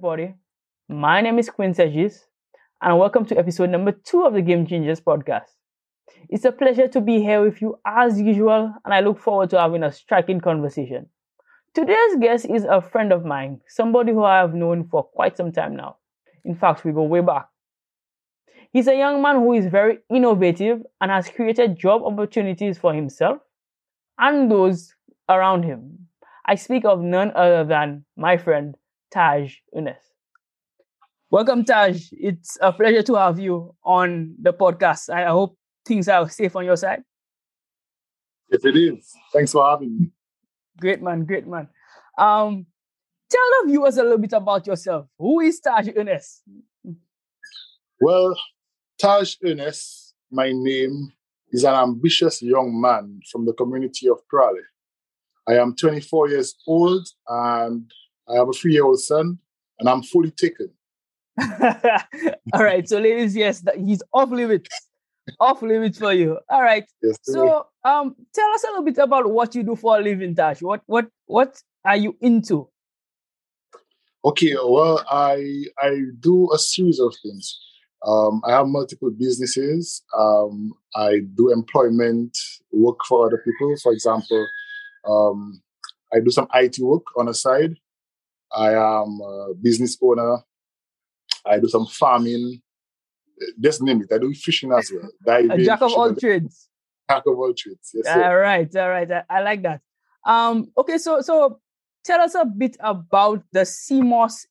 Everybody. 0.00 0.34
My 0.88 1.20
name 1.20 1.38
is 1.38 1.50
Quinn 1.50 1.74
Segis, 1.74 2.24
and 2.80 2.98
welcome 2.98 3.26
to 3.26 3.38
episode 3.38 3.68
number 3.68 3.92
two 3.92 4.22
of 4.22 4.32
the 4.32 4.40
Game 4.40 4.66
Changers 4.66 4.98
podcast. 4.98 5.52
It's 6.30 6.46
a 6.46 6.52
pleasure 6.52 6.88
to 6.88 7.02
be 7.02 7.20
here 7.20 7.42
with 7.42 7.60
you 7.60 7.78
as 7.84 8.18
usual, 8.18 8.72
and 8.82 8.94
I 8.94 9.00
look 9.00 9.18
forward 9.18 9.50
to 9.50 9.60
having 9.60 9.82
a 9.82 9.92
striking 9.92 10.40
conversation. 10.40 11.10
Today's 11.74 12.16
guest 12.18 12.46
is 12.46 12.64
a 12.64 12.80
friend 12.80 13.12
of 13.12 13.26
mine, 13.26 13.60
somebody 13.68 14.12
who 14.12 14.24
I 14.24 14.38
have 14.38 14.54
known 14.54 14.88
for 14.88 15.02
quite 15.02 15.36
some 15.36 15.52
time 15.52 15.76
now. 15.76 15.96
In 16.46 16.54
fact, 16.54 16.82
we 16.82 16.92
go 16.92 17.02
way 17.02 17.20
back. 17.20 17.48
He's 18.72 18.88
a 18.88 18.96
young 18.96 19.20
man 19.20 19.36
who 19.36 19.52
is 19.52 19.66
very 19.66 19.98
innovative 20.08 20.80
and 21.02 21.10
has 21.10 21.28
created 21.28 21.78
job 21.78 22.04
opportunities 22.04 22.78
for 22.78 22.94
himself 22.94 23.42
and 24.18 24.50
those 24.50 24.94
around 25.28 25.64
him. 25.64 26.06
I 26.46 26.54
speak 26.54 26.86
of 26.86 27.02
none 27.02 27.32
other 27.34 27.64
than 27.64 28.06
my 28.16 28.38
friend 28.38 28.76
Tahj 29.14 29.52
Ernest. 29.76 30.12
Welcome, 31.30 31.64
Tahj. 31.64 32.08
It's 32.12 32.58
a 32.60 32.72
pleasure 32.72 33.02
to 33.02 33.14
have 33.14 33.38
you 33.38 33.74
on 33.84 34.34
the 34.40 34.52
podcast. 34.52 35.10
I 35.10 35.26
hope 35.26 35.56
things 35.86 36.08
are 36.08 36.28
safe 36.28 36.54
on 36.56 36.64
your 36.64 36.76
side. 36.76 37.02
Yes, 38.50 38.64
it 38.64 38.76
is. 38.76 39.12
Thanks 39.32 39.52
for 39.52 39.68
having 39.68 39.98
me. 39.98 40.10
Great 40.80 41.02
man, 41.02 41.24
great 41.24 41.46
man. 41.46 41.68
Um, 42.18 42.66
tell 43.30 43.62
the 43.62 43.68
viewers 43.68 43.96
a 43.96 44.02
little 44.02 44.18
bit 44.18 44.32
about 44.32 44.66
yourself. 44.66 45.06
Who 45.18 45.40
is 45.40 45.60
Tahj 45.60 45.96
Ernest? 45.96 46.42
Well, 48.00 48.34
Tahj 49.00 49.36
Ernest, 49.44 50.14
my 50.30 50.50
name, 50.52 51.12
is 51.52 51.64
an 51.64 51.74
ambitious 51.74 52.42
young 52.42 52.80
man 52.80 53.20
from 53.30 53.46
the 53.46 53.52
community 53.52 54.08
of 54.08 54.18
Praslin. 54.32 54.62
I 55.48 55.54
am 55.54 55.74
24 55.74 56.28
years 56.28 56.54
old 56.66 57.06
and 57.28 57.90
I 58.30 58.36
have 58.36 58.48
a 58.48 58.52
three 58.52 58.72
year 58.72 58.84
old 58.84 59.00
son, 59.00 59.38
and 59.78 59.88
I'm 59.88 60.02
fully 60.02 60.30
taken. 60.30 60.70
All 62.52 62.64
right. 62.64 62.88
So, 62.88 62.98
ladies, 62.98 63.34
yes, 63.36 63.64
he's 63.76 64.02
off 64.12 64.30
limits. 64.30 64.68
off 65.40 65.62
limits 65.62 65.98
for 65.98 66.12
you. 66.12 66.38
All 66.48 66.62
right. 66.62 66.84
Yes, 67.02 67.18
so, 67.22 67.66
um, 67.84 68.14
tell 68.34 68.50
us 68.52 68.64
a 68.64 68.68
little 68.68 68.84
bit 68.84 68.98
about 68.98 69.30
what 69.30 69.54
you 69.54 69.62
do 69.62 69.76
for 69.76 69.98
a 69.98 70.02
living, 70.02 70.34
Tahj. 70.34 70.62
What 70.62 70.82
what 70.86 71.08
what 71.26 71.62
are 71.84 71.96
you 71.96 72.16
into? 72.20 72.68
Okay, 74.24 74.54
well, 74.54 75.04
I 75.10 75.64
I 75.78 76.02
do 76.20 76.52
a 76.52 76.58
series 76.58 77.00
of 77.00 77.14
things. 77.22 77.58
Um, 78.06 78.40
I 78.44 78.52
have 78.52 78.66
multiple 78.66 79.10
businesses. 79.10 80.02
Um, 80.16 80.72
I 80.94 81.20
do 81.34 81.50
employment 81.50 82.36
work 82.72 82.98
for 83.06 83.26
other 83.26 83.42
people. 83.44 83.74
For 83.82 83.92
example, 83.92 84.46
um, 85.06 85.62
I 86.12 86.20
do 86.20 86.30
some 86.30 86.48
IT 86.54 86.78
work 86.80 87.04
on 87.16 87.26
the 87.26 87.34
side. 87.34 87.76
I 88.52 88.72
am 88.74 89.20
a 89.20 89.54
business 89.60 89.96
owner. 90.02 90.38
I 91.46 91.58
do 91.58 91.68
some 91.68 91.86
farming. 91.86 92.60
Just 93.58 93.82
name 93.82 94.02
it. 94.02 94.12
I 94.12 94.18
do 94.18 94.32
fishing 94.34 94.72
as 94.72 94.90
well. 94.92 95.08
Diving, 95.24 95.50
a 95.60 95.64
jack 95.64 95.80
of 95.80 95.92
all 95.92 96.14
trades. 96.14 96.68
Jack 97.08 97.22
of 97.26 97.38
all 97.38 97.54
trades. 97.54 97.90
Yes. 97.94 98.06
Sir. 98.06 98.24
All 98.24 98.36
right. 98.36 98.76
All 98.76 98.88
right. 98.88 99.10
I, 99.10 99.24
I, 99.30 99.40
like 99.42 99.62
that. 99.62 99.80
Um. 100.24 100.70
Okay. 100.76 100.98
So 100.98 101.20
so 101.20 101.60
tell 102.04 102.20
us 102.20 102.34
a 102.34 102.44
bit 102.44 102.76
about 102.80 103.42
the 103.52 103.64
sea 103.64 104.02
moss 104.02 104.46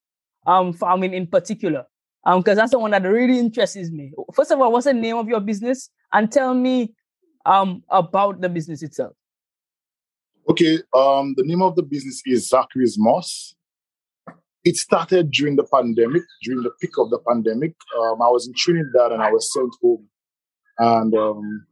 um 0.47 0.73
farming 0.73 1.13
in 1.13 1.27
particular. 1.27 1.85
Um, 2.25 2.41
because 2.41 2.57
that's 2.57 2.71
the 2.71 2.79
one 2.79 2.91
that 2.91 3.03
really 3.03 3.39
interests 3.39 3.91
me. 3.91 4.11
First 4.33 4.51
of 4.51 4.59
all, 4.59 4.71
what's 4.71 4.85
the 4.85 4.93
name 4.93 5.15
of 5.15 5.29
your 5.29 5.39
business? 5.39 5.89
And 6.11 6.31
tell 6.31 6.53
me 6.53 6.93
um 7.45 7.83
about 7.89 8.41
the 8.41 8.49
business 8.49 8.81
itself. 8.81 9.13
Okay. 10.49 10.79
Um, 10.95 11.35
the 11.37 11.43
name 11.43 11.61
of 11.61 11.75
the 11.75 11.83
business 11.83 12.23
is 12.25 12.49
Zachary's 12.49 12.97
Moss 12.97 13.55
it 14.69 14.75
started 14.75 15.31
during 15.31 15.55
the 15.55 15.63
pandemic, 15.63 16.21
during 16.43 16.61
the 16.61 16.69
peak 16.79 16.91
of 16.99 17.09
the 17.09 17.17
pandemic. 17.27 17.73
Um, 17.97 18.21
I 18.21 18.29
was 18.29 18.47
in 18.47 18.53
Trinidad 18.53 19.11
and 19.11 19.21
I 19.21 19.31
was 19.31 19.51
sent 19.51 19.73
home, 19.81 20.07
and 20.77 21.11
um, 21.15 21.65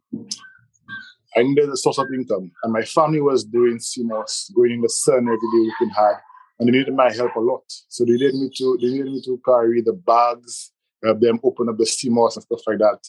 I 1.37 1.43
needed 1.43 1.69
a 1.69 1.77
source 1.77 1.99
of 1.99 2.07
income. 2.11 2.51
And 2.63 2.73
my 2.73 2.81
family 2.81 3.21
was 3.21 3.45
doing 3.45 3.79
moss, 3.99 4.51
going 4.55 4.71
in 4.71 4.81
the 4.81 4.89
sun 4.89 5.27
every 5.27 5.35
day 5.35 5.69
working 5.69 5.93
hard, 5.93 6.17
and 6.57 6.67
they 6.67 6.71
needed 6.71 6.95
my 6.95 7.13
help 7.13 7.35
a 7.35 7.39
lot. 7.39 7.61
So 7.87 8.03
they 8.03 8.13
needed 8.13 8.33
me 8.33 8.49
to 8.57 8.77
they 8.81 8.87
needed 8.87 9.11
me 9.11 9.21
to 9.25 9.39
carry 9.45 9.81
the 9.81 9.93
bags, 9.93 10.71
help 11.03 11.19
them 11.19 11.39
open 11.43 11.69
up 11.69 11.77
the 11.77 11.85
sea 11.85 12.09
moss 12.09 12.35
and 12.35 12.43
stuff 12.43 12.61
like 12.65 12.79
that. 12.79 12.99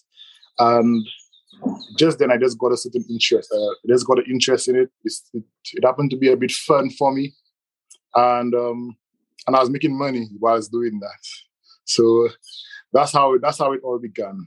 And 0.59 1.07
just 1.97 2.19
then, 2.19 2.31
I 2.31 2.37
just 2.37 2.59
got 2.59 2.73
a 2.73 2.77
certain 2.77 3.07
interest. 3.09 3.51
Uh, 3.51 3.71
I 3.71 3.87
just 3.89 4.07
got 4.07 4.19
an 4.19 4.27
interest 4.31 4.69
in 4.69 4.77
it. 4.77 4.91
it. 5.03 5.43
It 5.73 5.85
happened 5.85 6.11
to 6.11 6.19
be 6.19 6.31
a 6.31 6.37
bit 6.37 6.53
fun 6.53 6.91
for 6.91 7.11
me, 7.11 7.33
and 8.15 8.55
um, 8.55 8.97
and 9.49 9.57
I 9.57 9.61
was 9.61 9.71
making 9.71 9.97
money 9.97 10.29
while 10.39 10.53
I 10.53 10.57
was 10.57 10.69
doing 10.69 11.01
that. 11.01 11.21
So 11.85 12.29
that's 12.93 13.13
how 13.13 13.39
that's 13.39 13.59
how 13.59 13.73
it 13.73 13.81
all 13.83 13.99
began, 13.99 14.47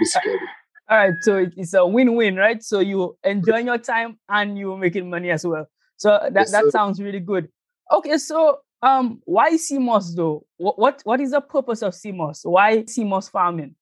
basically. 0.00 0.36
All 0.90 0.96
right, 0.96 1.12
so 1.20 1.46
it's 1.54 1.74
a 1.74 1.86
win-win, 1.86 2.36
right? 2.36 2.62
So 2.62 2.80
you 2.80 3.18
enjoying 3.22 3.66
your 3.66 3.76
time 3.76 4.18
and 4.26 4.56
you're 4.56 4.78
making 4.78 5.10
money 5.10 5.30
as 5.30 5.46
well. 5.46 5.66
So 5.98 6.08
that, 6.08 6.32
yes, 6.34 6.52
that 6.52 6.72
sounds 6.72 6.98
really 6.98 7.20
good. 7.20 7.50
Okay, 7.92 8.16
so 8.16 8.60
um, 8.80 9.20
why 9.26 9.54
sea 9.58 9.76
moss 9.78 10.14
though? 10.14 10.46
What, 10.56 10.78
what 10.78 11.02
what 11.04 11.20
is 11.20 11.32
the 11.32 11.42
purpose 11.42 11.82
of 11.82 11.94
sea 11.94 12.12
moss? 12.12 12.40
Why 12.42 12.86
sea 12.86 13.04
moss 13.04 13.28
farming? 13.28 13.74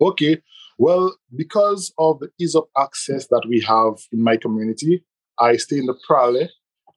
Okay, 0.00 0.42
well, 0.78 1.14
because 1.36 1.92
of 1.96 2.18
the 2.18 2.30
ease 2.40 2.56
of 2.56 2.64
access 2.76 3.28
that 3.28 3.44
we 3.48 3.60
have 3.60 3.94
in 4.10 4.24
my 4.24 4.36
community, 4.36 5.04
I 5.38 5.58
stay 5.58 5.78
in 5.78 5.86
the 5.86 5.94
Praslin, 6.08 6.48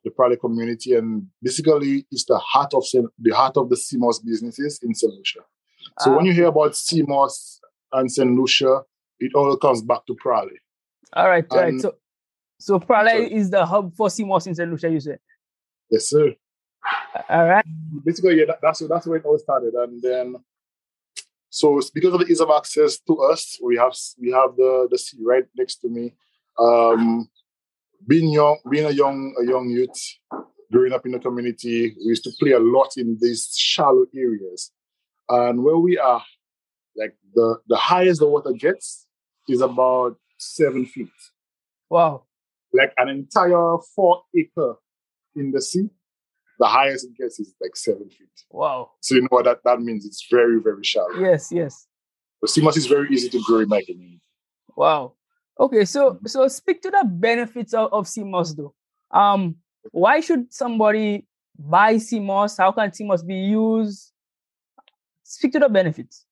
the 0.04 0.10
Praslin 0.10 0.40
community, 0.40 0.94
and 0.94 1.28
basically 1.42 2.06
it's 2.12 2.26
the 2.26 2.38
heart 2.38 2.74
of 2.74 2.84
the 3.20 3.36
heart 3.36 3.58
of 3.58 3.70
the 3.70 3.78
sea 3.78 3.98
moss 3.98 4.20
businesses 4.20 4.80
in 4.84 4.94
St. 4.94 5.14
Lucia. 5.14 5.40
So 6.00 6.12
when 6.12 6.22
ah. 6.22 6.28
you 6.28 6.34
hear 6.34 6.48
about 6.48 6.76
sea 6.76 7.04
moss 7.04 7.60
and 7.92 8.12
St. 8.12 8.30
Lucia, 8.30 8.82
it 9.20 9.34
all 9.36 9.56
comes 9.58 9.82
back 9.82 10.06
to 10.08 10.16
Praslin. 10.16 10.58
All 11.14 11.30
right, 11.30 11.46
all 11.52 11.62
right. 11.62 11.80
So 11.80 11.96
so 12.60 12.80
Praslin 12.80 13.10
sorry. 13.10 13.34
is 13.34 13.50
the 13.50 13.66
hub 13.66 13.96
for 13.96 14.10
sea 14.10 14.24
moss 14.24 14.48
in 14.48 14.56
St. 14.56 14.70
Lucia, 14.70 14.90
you 14.90 15.00
said? 15.00 15.20
Yes, 15.90 16.10
sir. 16.10 16.34
All 17.30 17.46
right. 17.48 17.66
Basically, 18.04 18.40
yeah, 18.40 18.46
that, 18.48 18.60
that's 18.62 18.80
that's 18.88 19.08
where 19.08 19.18
it 19.18 19.26
all 19.26 19.38
started, 19.38 19.74
and 19.74 20.02
then 20.02 20.36
so 21.50 21.80
because 21.94 22.14
of 22.14 22.20
the 22.20 22.26
ease 22.26 22.42
of 22.42 22.50
access 22.50 22.98
to 23.00 23.22
us, 23.22 23.60
we 23.64 23.78
have 23.78 23.94
we 24.20 24.32
have 24.32 24.56
the 24.56 24.88
the 24.90 24.98
sea 24.98 25.20
right 25.24 25.46
next 25.56 25.76
to 25.82 25.88
me. 25.88 26.16
Um, 26.60 27.30
being 28.08 28.32
young, 28.32 28.60
being 28.70 28.86
a 28.86 28.92
young, 28.92 29.36
a 29.42 29.46
young 29.46 29.70
youth, 29.70 29.92
growing 30.72 30.94
up 30.94 31.06
in 31.06 31.12
the 31.12 31.20
community, 31.20 31.96
we 31.98 32.06
used 32.06 32.24
to 32.24 32.32
play 32.40 32.52
a 32.52 32.60
lot 32.60 32.92
in 32.98 33.18
these 33.22 33.54
shallow 33.56 34.06
areas. 34.16 34.72
And 35.30 35.64
where 35.64 35.78
we 35.78 35.98
are, 35.98 36.24
like 36.96 37.16
the 37.34 37.58
the 37.68 37.78
highest 37.78 38.20
the 38.20 38.28
water 38.28 38.52
gets 38.52 39.08
is 39.48 39.62
about 39.62 40.18
seven 40.38 40.86
feet. 40.86 41.08
Wow! 41.90 42.24
Like 42.74 42.94
an 42.98 43.10
entire 43.10 43.78
four 43.96 44.24
acre 44.38 44.76
in 45.36 45.52
the 45.52 45.62
sea, 45.62 45.90
the 46.60 46.68
highest 46.68 47.06
it 47.06 47.16
gets 47.18 47.40
is 47.40 47.54
like 47.62 47.76
seven 47.76 48.10
feet. 48.10 48.28
Wow! 48.52 48.92
So 49.02 49.16
you 49.16 49.22
know 49.22 49.28
what 49.30 49.46
that, 49.46 49.60
that 49.64 49.82
means? 49.82 50.06
It's 50.06 50.28
very 50.30 50.60
very 50.62 50.84
shallow. 50.84 51.20
Yes, 51.20 51.52
yes. 51.52 51.88
The 52.42 52.48
sea 52.50 52.62
moss 52.62 52.76
is 52.76 52.88
very 52.88 53.10
easy 53.10 53.30
to 53.30 53.42
grow 53.44 53.60
in 53.60 53.70
my 53.70 53.82
community. 53.82 54.22
Wow. 54.76 55.14
Okay, 55.60 55.86
so 55.86 56.20
so 56.26 56.48
speak 56.48 56.82
to 56.82 56.90
the 56.90 57.06
benefits 57.08 57.74
of, 57.74 57.94
of 57.94 58.10
moss 58.18 58.54
though. 58.54 58.74
Um, 59.12 59.56
why 59.92 60.20
should 60.20 60.52
somebody 60.54 61.28
buy 61.58 62.00
moss? 62.14 62.58
How 62.58 62.72
can 62.72 62.92
moss 63.02 63.22
be 63.22 63.36
used? 63.36 64.12
Speak 65.24 65.52
to 65.54 65.60
the 65.60 65.70
benefits. 65.70 66.26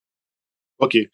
Okay. 0.81 1.07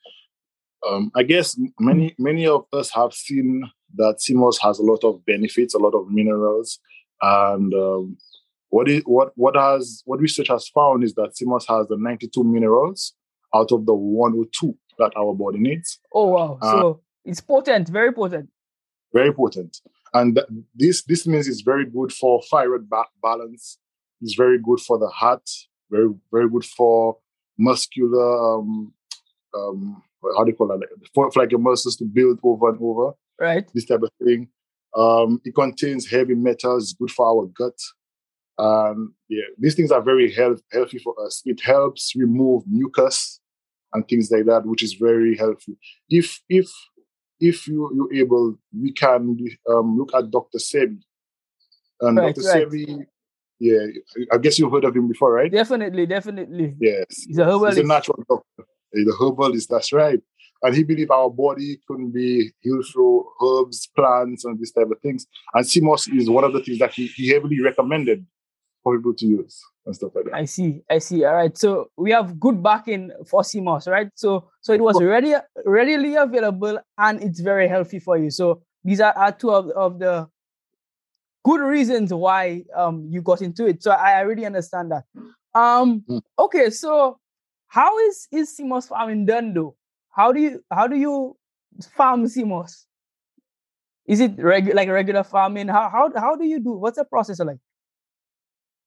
Um, 0.88 1.12
I 1.16 1.24
guess 1.24 1.60
many 1.80 2.16
many 2.18 2.48
of 2.48 2.66
us 2.72 2.92
have 2.94 3.14
seen 3.14 3.64
that 3.96 4.20
moss 4.30 4.58
has 4.60 4.80
a 4.80 4.84
lot 4.84 5.04
of 5.04 5.26
benefits, 5.26 5.74
a 5.74 5.80
lot 5.80 5.96
of 5.96 6.10
minerals, 6.10 6.80
and 7.22 7.74
um, 7.74 8.18
what 8.70 8.88
is 8.88 9.02
what 9.06 9.32
what 9.36 9.56
has 9.56 10.04
what 10.06 10.20
research 10.20 10.48
has 10.48 10.68
found 10.70 11.04
is 11.04 11.16
that 11.16 11.34
moss 11.42 11.66
has 11.68 11.88
the 11.88 11.98
92 11.98 12.44
minerals 12.44 13.14
out 13.54 13.72
of 13.72 13.86
the 13.86 13.94
102 13.94 14.78
that 15.00 15.12
our 15.18 15.34
body 15.34 15.60
needs. 15.60 16.00
Oh 16.14 16.28
wow! 16.28 16.60
Uh, 16.62 16.72
so 16.72 17.02
it's 17.28 17.42
potent, 17.42 17.90
very 17.90 18.12
potent. 18.12 18.50
Very 19.14 19.34
potent. 19.34 19.82
And 20.14 20.36
th- 20.36 20.48
this 20.74 21.04
this 21.04 21.28
means 21.28 21.48
it's 21.48 21.62
very 21.62 21.86
good 21.86 22.12
for 22.12 22.42
thyroid 22.50 22.90
ba- 22.90 23.14
balance. 23.22 23.78
It's 24.22 24.36
very 24.36 24.58
good 24.58 24.80
for 24.80 24.98
the 24.98 25.10
heart. 25.10 25.48
Very 25.92 26.10
very 26.32 26.50
good 26.50 26.66
for 26.66 27.18
muscular. 27.58 28.56
Um, 28.56 28.94
um, 29.54 30.02
how 30.36 30.44
do 30.44 30.52
you 30.52 30.56
call 30.56 30.68
that? 30.68 30.88
For, 31.14 31.32
for 31.32 31.42
like 31.42 31.52
your 31.52 31.60
muscles 31.60 31.96
to 31.98 32.06
build 32.06 32.40
over 32.44 32.70
and 32.70 32.80
over. 32.82 33.14
Right. 33.40 33.70
This 33.74 33.86
type 33.86 34.02
of 34.02 34.10
thing. 34.24 34.50
Um, 34.96 35.42
it 35.44 35.54
contains 35.54 36.10
heavy 36.10 36.34
metals. 36.34 36.94
Good 36.94 37.12
for 37.12 37.28
our 37.28 37.46
gut. 37.48 37.78
Um, 38.58 39.14
yeah, 39.30 39.44
these 39.60 39.76
things 39.76 39.92
are 39.92 40.02
very 40.02 40.34
health, 40.34 40.62
healthy 40.72 40.98
for 40.98 41.14
us. 41.24 41.44
It 41.46 41.62
helps 41.62 42.14
remove 42.16 42.64
mucus 42.66 43.40
and 43.94 44.08
things 44.08 44.32
like 44.32 44.46
that, 44.46 44.66
which 44.66 44.82
is 44.82 44.94
very 44.94 45.38
helpful. 45.38 45.76
If 46.10 46.42
if 46.50 46.68
if 47.40 47.68
you, 47.68 47.92
you're 47.96 48.24
able, 48.24 48.56
we 48.78 48.92
can 48.92 49.38
um, 49.70 49.98
look 49.98 50.14
at 50.14 50.30
Dr. 50.32 50.58
Sebi. 50.58 51.00
And 52.02 52.18
right, 52.18 52.36
Dr. 52.36 52.48
Right. 52.48 52.68
Sebi, 52.68 53.06
yeah, 53.60 53.86
I 54.32 54.38
guess 54.38 54.60
you've 54.60 54.72
heard 54.72 54.86
of 54.86 54.96
him 54.96 55.08
before, 55.08 55.34
right? 55.34 55.52
Definitely, 55.52 56.06
definitely. 56.06 56.76
Yes. 56.80 57.24
He's 57.28 57.38
a 57.40 57.46
herbalist. 57.46 57.78
He's 57.78 57.86
a 57.86 57.88
natural 57.88 58.24
doctor. 58.30 58.70
He's 58.94 59.08
a 59.08 59.24
herbalist, 59.24 59.70
that's 59.70 59.92
right. 59.92 60.20
And 60.64 60.76
he 60.76 60.84
believed 60.84 61.12
our 61.12 61.30
body 61.30 61.80
couldn't 61.88 62.12
be 62.12 62.52
healed 62.62 62.86
through 62.92 63.28
herbs, 63.44 63.90
plants, 63.96 64.44
and 64.46 64.60
this 64.60 64.72
type 64.72 64.90
of 64.92 65.00
things. 65.02 65.28
And 65.54 65.66
moss 65.84 66.08
is 66.08 66.30
one 66.30 66.44
of 66.44 66.54
the 66.54 66.62
things 66.62 66.80
that 66.80 66.94
he, 66.94 67.08
he 67.08 67.30
heavily 67.30 67.62
recommended 67.62 68.26
to 68.96 69.26
use 69.26 69.64
and 69.86 69.96
stuff 69.96 70.12
like 70.16 70.26
that. 70.26 70.34
I 70.36 70.46
see. 70.46 70.82
I 70.90 71.00
see. 71.00 71.24
All 71.26 71.36
right. 71.36 71.58
So 71.58 71.90
we 71.98 72.12
have 72.12 72.40
good 72.40 72.62
backing 72.62 73.12
for 73.26 73.44
moss, 73.56 73.88
right? 73.88 74.10
So 74.16 74.50
so 74.62 74.74
it 74.74 74.82
was 74.82 75.02
ready 75.02 75.34
readily 75.66 76.16
available 76.16 76.80
and 76.98 77.22
it's 77.24 77.40
very 77.40 77.68
healthy 77.68 78.00
for 78.00 78.18
you. 78.18 78.30
So 78.30 78.62
these 78.84 79.02
are, 79.02 79.14
are 79.14 79.32
two 79.32 79.52
of, 79.52 79.70
of 79.72 80.00
the 80.00 80.28
good 81.44 81.62
reasons 81.62 82.14
why 82.14 82.64
um 82.76 83.08
you 83.10 83.22
got 83.22 83.42
into 83.42 83.66
it. 83.66 83.82
So 83.84 83.92
I, 83.92 84.20
I 84.20 84.22
really 84.22 84.46
understand 84.46 84.92
that. 84.92 85.04
Um 85.54 86.04
Mm. 86.10 86.22
okay, 86.40 86.70
so 86.70 87.20
how 87.68 87.98
is 88.08 88.28
is 88.32 88.56
sea 88.56 88.64
moss 88.64 88.88
farming 88.88 89.26
done 89.26 89.54
though? 89.54 89.76
How 90.10 90.32
do 90.32 90.40
you 90.40 90.64
how 90.72 90.88
do 90.88 90.96
you 90.96 91.38
farm 91.96 92.28
sea 92.28 92.44
moss? 92.44 92.86
Is 94.08 94.20
it 94.22 94.38
regu- 94.38 94.74
like 94.74 94.90
regular 94.90 95.24
farming? 95.24 95.68
How 95.68 95.90
how 95.90 96.12
how 96.16 96.36
do 96.36 96.46
you 96.46 96.60
do? 96.60 96.72
What's 96.72 96.98
the 96.98 97.06
process 97.06 97.40
like? 97.40 97.58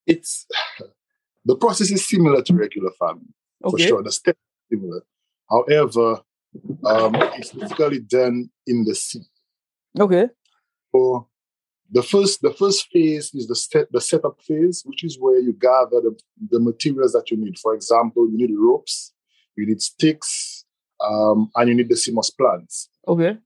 It's 0.06 0.46
the 1.44 1.56
process 1.56 1.90
is 1.90 2.06
similar 2.06 2.42
to 2.42 2.54
regular 2.54 2.90
farming. 2.98 3.32
for 3.62 3.78
sure. 3.78 4.02
The 4.02 4.12
step 4.12 4.36
is 4.36 4.78
similar. 4.78 5.02
However, 5.48 6.20
um, 6.84 7.14
it's 7.36 7.50
typically 7.50 8.00
done 8.00 8.50
in 8.66 8.84
the 8.84 8.94
sea. 8.94 9.22
Okay. 9.98 10.28
So 10.92 11.28
the 11.90 12.02
first 12.02 12.42
the 12.42 12.52
first 12.52 12.88
phase 12.92 13.34
is 13.34 13.48
the 13.48 13.56
set 13.56 13.90
the 13.92 14.00
setup 14.00 14.40
phase, 14.42 14.82
which 14.84 15.04
is 15.04 15.18
where 15.18 15.38
you 15.38 15.52
gather 15.52 16.00
the, 16.00 16.18
the 16.50 16.60
materials 16.60 17.12
that 17.12 17.30
you 17.30 17.36
need. 17.36 17.58
For 17.58 17.74
example, 17.74 18.30
you 18.30 18.38
need 18.38 18.54
ropes, 18.56 19.12
you 19.56 19.66
need 19.66 19.82
sticks, 19.82 20.64
um, 21.00 21.50
and 21.56 21.68
you 21.68 21.74
need 21.74 21.88
the 21.88 21.96
sea 21.96 22.12
moss 22.12 22.30
plants. 22.30 22.88
Okay. 23.06 23.38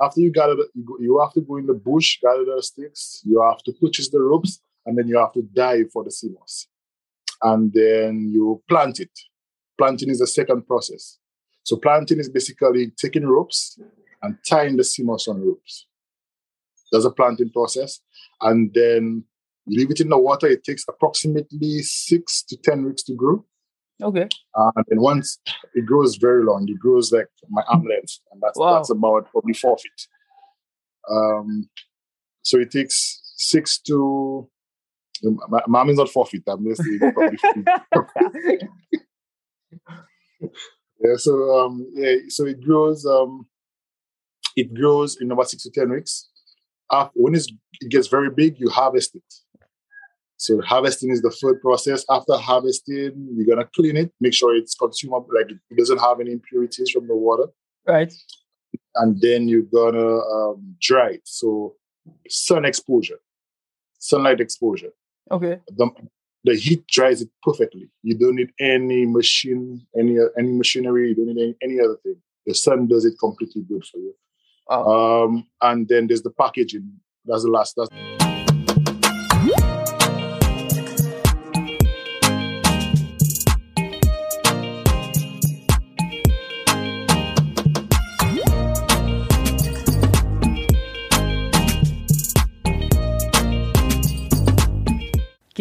After 0.00 0.20
you 0.20 0.32
gather, 0.32 0.56
the, 0.56 0.68
you, 0.74 0.84
go, 0.84 0.96
you 0.98 1.20
have 1.20 1.32
to 1.34 1.40
go 1.40 1.56
in 1.56 1.66
the 1.66 1.74
bush, 1.74 2.18
gather 2.20 2.44
the 2.44 2.60
sticks. 2.62 3.22
You 3.24 3.40
have 3.40 3.62
to 3.62 3.72
purchase 3.72 4.08
the 4.08 4.20
ropes, 4.20 4.60
and 4.86 4.96
then 4.96 5.08
you 5.08 5.18
have 5.18 5.32
to 5.32 5.42
dive 5.54 5.90
for 5.92 6.04
the 6.04 6.10
sea 6.10 6.30
moss, 6.38 6.66
and 7.42 7.72
then 7.72 8.30
you 8.32 8.62
plant 8.68 9.00
it. 9.00 9.10
Planting 9.78 10.10
is 10.10 10.20
the 10.20 10.26
second 10.26 10.66
process. 10.66 11.18
So 11.64 11.76
planting 11.76 12.18
is 12.20 12.28
basically 12.28 12.92
taking 12.96 13.26
ropes 13.26 13.78
and 14.22 14.36
tying 14.48 14.76
the 14.76 14.84
sea 14.84 15.02
moss 15.02 15.26
on 15.28 15.40
ropes. 15.44 15.86
That's 16.92 17.04
a 17.06 17.10
planting 17.10 17.50
process, 17.50 18.00
and 18.40 18.70
then 18.74 19.24
you 19.66 19.78
leave 19.78 19.90
it 19.90 20.00
in 20.00 20.10
the 20.10 20.18
water. 20.18 20.46
It 20.46 20.62
takes 20.62 20.84
approximately 20.88 21.80
six 21.82 22.42
to 22.44 22.56
ten 22.56 22.84
weeks 22.84 23.02
to 23.04 23.14
grow. 23.14 23.44
Okay. 24.02 24.28
Uh, 24.54 24.70
and 24.76 24.84
then 24.88 25.00
once 25.00 25.38
it 25.74 25.86
grows 25.86 26.16
very 26.16 26.44
long, 26.44 26.68
it 26.68 26.78
grows 26.78 27.10
like 27.12 27.28
my 27.48 27.62
arm 27.68 27.84
length, 27.86 28.18
and 28.30 28.40
that's 28.42 28.58
Wow. 28.58 28.74
that's 28.74 28.90
about 28.90 29.30
probably 29.30 29.54
four 29.54 29.76
feet. 29.78 30.08
Um, 31.10 31.68
so 32.42 32.58
it 32.58 32.70
takes 32.70 33.20
six 33.36 33.78
to. 33.82 34.48
My, 35.22 35.60
mom 35.68 35.90
is 35.90 35.96
not 35.96 36.10
four 36.10 36.26
feet. 36.26 36.42
I'm 36.46 36.64
just 36.66 36.82
saying 36.82 37.12
feet. 38.44 38.62
Yeah. 41.04 41.16
So 41.16 41.58
um, 41.58 41.86
yeah. 41.94 42.16
So 42.28 42.46
it 42.46 42.60
grows. 42.62 43.06
Um, 43.06 43.46
it 44.56 44.72
grows 44.74 45.20
in 45.20 45.30
about 45.30 45.50
six 45.50 45.62
to 45.64 45.70
ten 45.70 45.90
weeks. 45.90 46.28
After, 46.92 47.12
when 47.14 47.34
it's, 47.34 47.48
it 47.80 47.90
gets 47.90 48.08
very 48.08 48.30
big, 48.30 48.60
you 48.60 48.68
harvest 48.70 49.14
it. 49.14 49.22
So 50.36 50.60
harvesting 50.60 51.10
is 51.10 51.22
the 51.22 51.30
third 51.30 51.60
process. 51.62 52.04
After 52.10 52.34
harvesting, 52.36 53.28
you're 53.34 53.46
gonna 53.46 53.68
clean 53.74 53.96
it, 53.96 54.12
make 54.20 54.34
sure 54.34 54.54
it's 54.54 54.74
consumable, 54.74 55.28
like 55.34 55.50
it 55.50 55.76
doesn't 55.78 55.98
have 55.98 56.20
any 56.20 56.32
impurities 56.32 56.90
from 56.90 57.06
the 57.06 57.16
water, 57.16 57.46
right. 57.86 58.12
and 58.96 59.20
then 59.20 59.48
you're 59.48 59.62
gonna 59.62 60.18
um, 60.18 60.76
dry 60.80 61.12
it. 61.12 61.22
So 61.24 61.76
sun 62.28 62.64
exposure, 62.64 63.18
sunlight 63.98 64.40
exposure. 64.40 64.90
Okay. 65.30 65.60
The, 65.68 65.90
the 66.44 66.56
heat 66.56 66.86
dries 66.86 67.22
it 67.22 67.28
perfectly. 67.42 67.90
You 68.02 68.18
don't 68.18 68.36
need 68.36 68.52
any 68.60 69.06
machine, 69.06 69.86
any 69.98 70.18
any 70.38 70.52
machinery. 70.52 71.08
You 71.10 71.14
don't 71.14 71.34
need 71.34 71.42
any, 71.42 71.56
any 71.62 71.80
other 71.80 71.96
thing. 72.02 72.16
The 72.46 72.54
sun 72.54 72.86
does 72.86 73.04
it 73.04 73.14
completely 73.18 73.62
good 73.62 73.84
for 73.84 73.98
you. 73.98 74.14
Wow. 74.68 75.24
Um, 75.24 75.46
and 75.60 75.88
then 75.88 76.06
there's 76.06 76.22
the 76.22 76.30
packaging. 76.30 76.92
That's 77.24 77.44
the 77.44 77.50
last. 77.50 77.74
That's 77.76 78.33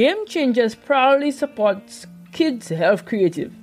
Game 0.04 0.26
Changers 0.26 0.76
proudly 0.76 1.32
supports 1.32 2.06
Kids 2.34 2.68
Health 2.68 3.06
Creative, 3.06 3.54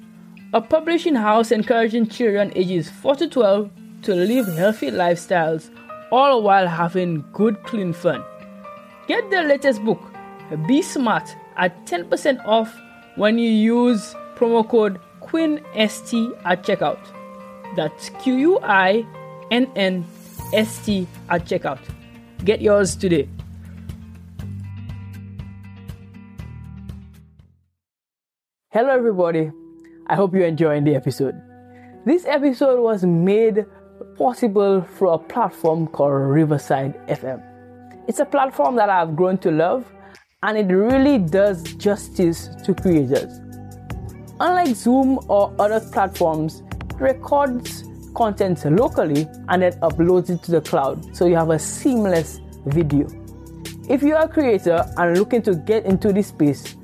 a 0.54 0.62
publishing 0.62 1.14
house 1.14 1.52
encouraging 1.52 2.06
children 2.06 2.50
ages 2.56 2.88
4 2.88 3.16
to 3.16 3.28
12 3.28 3.70
to 4.04 4.14
live 4.14 4.46
healthy 4.56 4.90
lifestyles 4.90 5.68
all 6.10 6.42
while 6.42 6.66
having 6.66 7.22
good, 7.34 7.62
clean 7.64 7.92
fun. 7.92 8.24
Get 9.06 9.28
the 9.28 9.42
latest 9.42 9.84
book, 9.84 10.00
Be 10.66 10.80
Smart, 10.80 11.28
at 11.58 11.84
10% 11.84 12.42
off 12.46 12.74
when 13.16 13.38
you 13.38 13.50
use 13.50 14.14
promo 14.34 14.66
code 14.66 14.98
QUINST 15.20 16.40
at 16.46 16.62
checkout. 16.64 17.04
That's 17.76 18.08
Q 18.22 18.36
U 18.36 18.58
I 18.62 19.04
N 19.50 19.70
N 19.76 20.06
S 20.54 20.78
T 20.86 21.06
at 21.28 21.44
checkout. 21.44 21.80
Get 22.46 22.62
yours 22.62 22.96
today. 22.96 23.28
Hello, 28.72 28.90
everybody. 28.90 29.50
I 30.06 30.14
hope 30.14 30.32
you're 30.32 30.46
enjoying 30.46 30.84
the 30.84 30.94
episode. 30.94 31.34
This 32.06 32.24
episode 32.24 32.80
was 32.80 33.04
made 33.04 33.66
possible 34.16 34.82
through 34.82 35.10
a 35.10 35.18
platform 35.18 35.88
called 35.88 36.12
Riverside 36.12 36.94
FM. 37.08 37.42
It's 38.06 38.20
a 38.20 38.24
platform 38.24 38.76
that 38.76 38.88
I've 38.88 39.16
grown 39.16 39.38
to 39.38 39.50
love 39.50 39.90
and 40.44 40.56
it 40.56 40.72
really 40.72 41.18
does 41.18 41.64
justice 41.74 42.48
to 42.64 42.72
creators. 42.72 43.40
Unlike 44.38 44.76
Zoom 44.76 45.18
or 45.26 45.52
other 45.58 45.80
platforms, 45.80 46.62
it 46.90 47.00
records 47.00 47.82
content 48.14 48.64
locally 48.66 49.26
and 49.48 49.62
then 49.62 49.72
uploads 49.80 50.30
it 50.30 50.44
to 50.44 50.52
the 50.52 50.60
cloud 50.60 51.16
so 51.16 51.26
you 51.26 51.34
have 51.34 51.50
a 51.50 51.58
seamless 51.58 52.38
video. 52.66 53.08
If 53.88 54.04
you 54.04 54.14
are 54.14 54.26
a 54.26 54.28
creator 54.28 54.88
and 54.96 55.18
looking 55.18 55.42
to 55.42 55.56
get 55.56 55.86
into 55.86 56.12
this 56.12 56.28
space, 56.28 56.76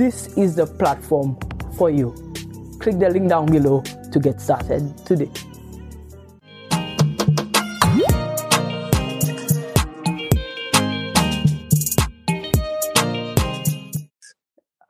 this 0.00 0.28
is 0.38 0.56
the 0.56 0.64
platform 0.64 1.36
for 1.76 1.90
you. 1.90 2.14
Click 2.80 2.98
the 2.98 3.10
link 3.10 3.28
down 3.28 3.44
below 3.44 3.82
to 4.10 4.18
get 4.18 4.40
started 4.40 4.96
today. 5.04 5.30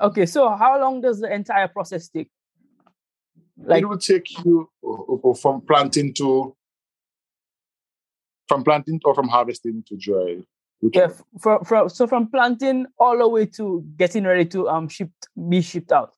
Okay, 0.01 0.27
so 0.27 0.49
how 0.51 0.81
long 0.81 1.01
does 1.01 1.19
the 1.19 1.35
entire 1.35 1.67
process 1.67 2.09
take? 2.09 2.31
Like 3.59 3.83
it 3.83 3.87
will 3.87 3.99
take 3.99 4.31
you 4.45 4.71
uh, 4.89 5.35
from 5.35 5.63
planting 5.63 6.15
to 6.15 6.55
from 8.47 8.63
planting 8.63 9.01
or 9.05 9.17
from 9.17 9.27
harvesting 9.27 9.83
to 9.89 9.97
dry. 9.97 10.39
Yeah, 10.83 11.09
from, 11.39 11.65
from 11.65 11.89
so 11.91 12.07
from 12.07 12.31
planting 12.31 12.87
all 12.99 13.19
the 13.19 13.29
way 13.29 13.45
to 13.47 13.85
getting 13.97 14.25
ready 14.25 14.47
to 14.47 14.69
um 14.69 14.89
shipped 14.89 15.29
be 15.49 15.61
shipped 15.61 15.93
out. 15.93 16.15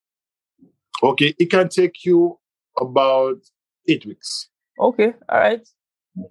Okay, 1.03 1.35
it 1.39 1.51
can 1.51 1.69
take 1.69 2.05
you 2.05 2.39
about 2.81 3.39
eight 3.89 4.07
weeks. 4.07 4.49
Okay, 4.79 5.15
all 5.29 5.39
right. 5.39 5.67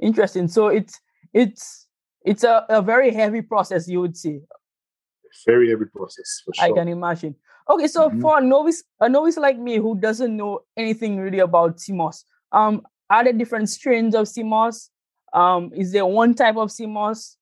Interesting. 0.02 0.48
So 0.48 0.68
it's 0.68 1.00
it's 1.34 1.88
it's 2.24 2.44
a, 2.44 2.66
a 2.70 2.82
very 2.82 3.12
heavy 3.12 3.42
process, 3.42 3.88
you 3.88 4.00
would 4.00 4.16
say. 4.16 4.42
Very 5.46 5.70
heavy 5.70 5.86
process 5.86 6.42
for 6.46 6.54
sure. 6.54 6.66
I 6.66 6.72
can 6.72 6.88
imagine. 6.88 7.36
Okay, 7.70 7.88
so 7.88 8.10
Mhm. 8.10 8.22
for 8.22 8.38
a 8.38 8.42
novice, 8.42 8.84
a 9.00 9.10
novice 9.10 9.38
like 9.38 9.58
me 9.60 9.78
who 9.78 10.00
doesn't 10.00 10.36
know 10.36 10.62
anything 10.78 11.18
really 11.20 11.40
about 11.40 11.80
sea 11.80 11.94
moss, 11.94 12.26
um, 12.52 12.82
are 13.10 13.24
there 13.24 13.34
different 13.34 13.70
strains 13.70 14.16
of 14.16 14.28
sea 14.28 14.44
moss? 14.44 14.90
Um, 15.34 15.72
is 15.74 15.92
there 15.92 16.06
one 16.06 16.34
type 16.34 16.58
of 16.58 16.72
sea 16.72 16.86
moss? 16.86 17.38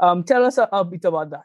Um, 0.00 0.22
tell 0.24 0.44
us 0.44 0.58
a, 0.58 0.68
a 0.72 0.84
bit 0.84 1.04
about 1.04 1.30
that. 1.30 1.44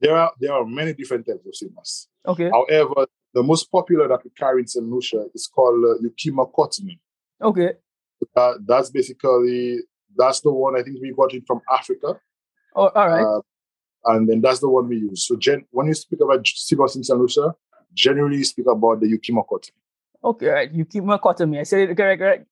There 0.00 0.16
are 0.16 0.32
there 0.40 0.52
are 0.52 0.64
many 0.66 0.92
different 0.92 1.26
types 1.26 1.46
of 1.46 1.54
sea 1.54 1.68
moss. 1.74 2.08
Okay. 2.26 2.50
However, 2.50 3.06
the 3.32 3.42
most 3.42 3.70
popular 3.70 4.08
that 4.08 4.24
we 4.24 4.30
carry 4.30 4.62
in 4.62 4.66
St. 4.66 4.84
Lucia 4.84 5.26
is 5.34 5.46
called 5.46 5.84
uh, 5.84 6.02
Eucheuma 6.02 6.50
cottonii. 6.52 6.98
Okay. 7.40 7.72
Uh, 8.36 8.54
that's 8.66 8.90
basically 8.90 9.78
that's 10.16 10.40
the 10.40 10.52
one 10.52 10.78
I 10.78 10.82
think 10.82 11.00
we 11.00 11.12
got 11.12 11.32
it 11.34 11.44
from 11.46 11.60
Africa. 11.70 12.18
Oh, 12.76 12.88
all 12.88 13.08
right. 13.08 13.22
Uh, 13.24 13.40
and 14.06 14.28
then 14.28 14.40
that's 14.40 14.60
the 14.60 14.68
one 14.68 14.88
we 14.88 14.96
use. 14.96 15.26
So 15.26 15.36
gen- 15.36 15.66
when 15.70 15.86
you 15.86 15.94
speak 15.94 16.20
about 16.20 16.46
sea 16.46 16.76
moss 16.76 16.96
in 16.96 17.04
St. 17.04 17.18
Lucia, 17.18 17.54
generally 17.94 18.38
you 18.38 18.44
speak 18.44 18.66
about 18.66 19.00
the 19.00 19.06
Eucheuma 19.06 19.46
cotton. 19.48 19.74
Okay, 20.22 20.48
right. 20.48 20.72
Eucheuma 20.74 21.20
cotton. 21.20 21.56
I 21.56 21.62
said 21.62 21.90
it 21.90 21.96
correct, 21.96 22.20
correct? 22.20 22.46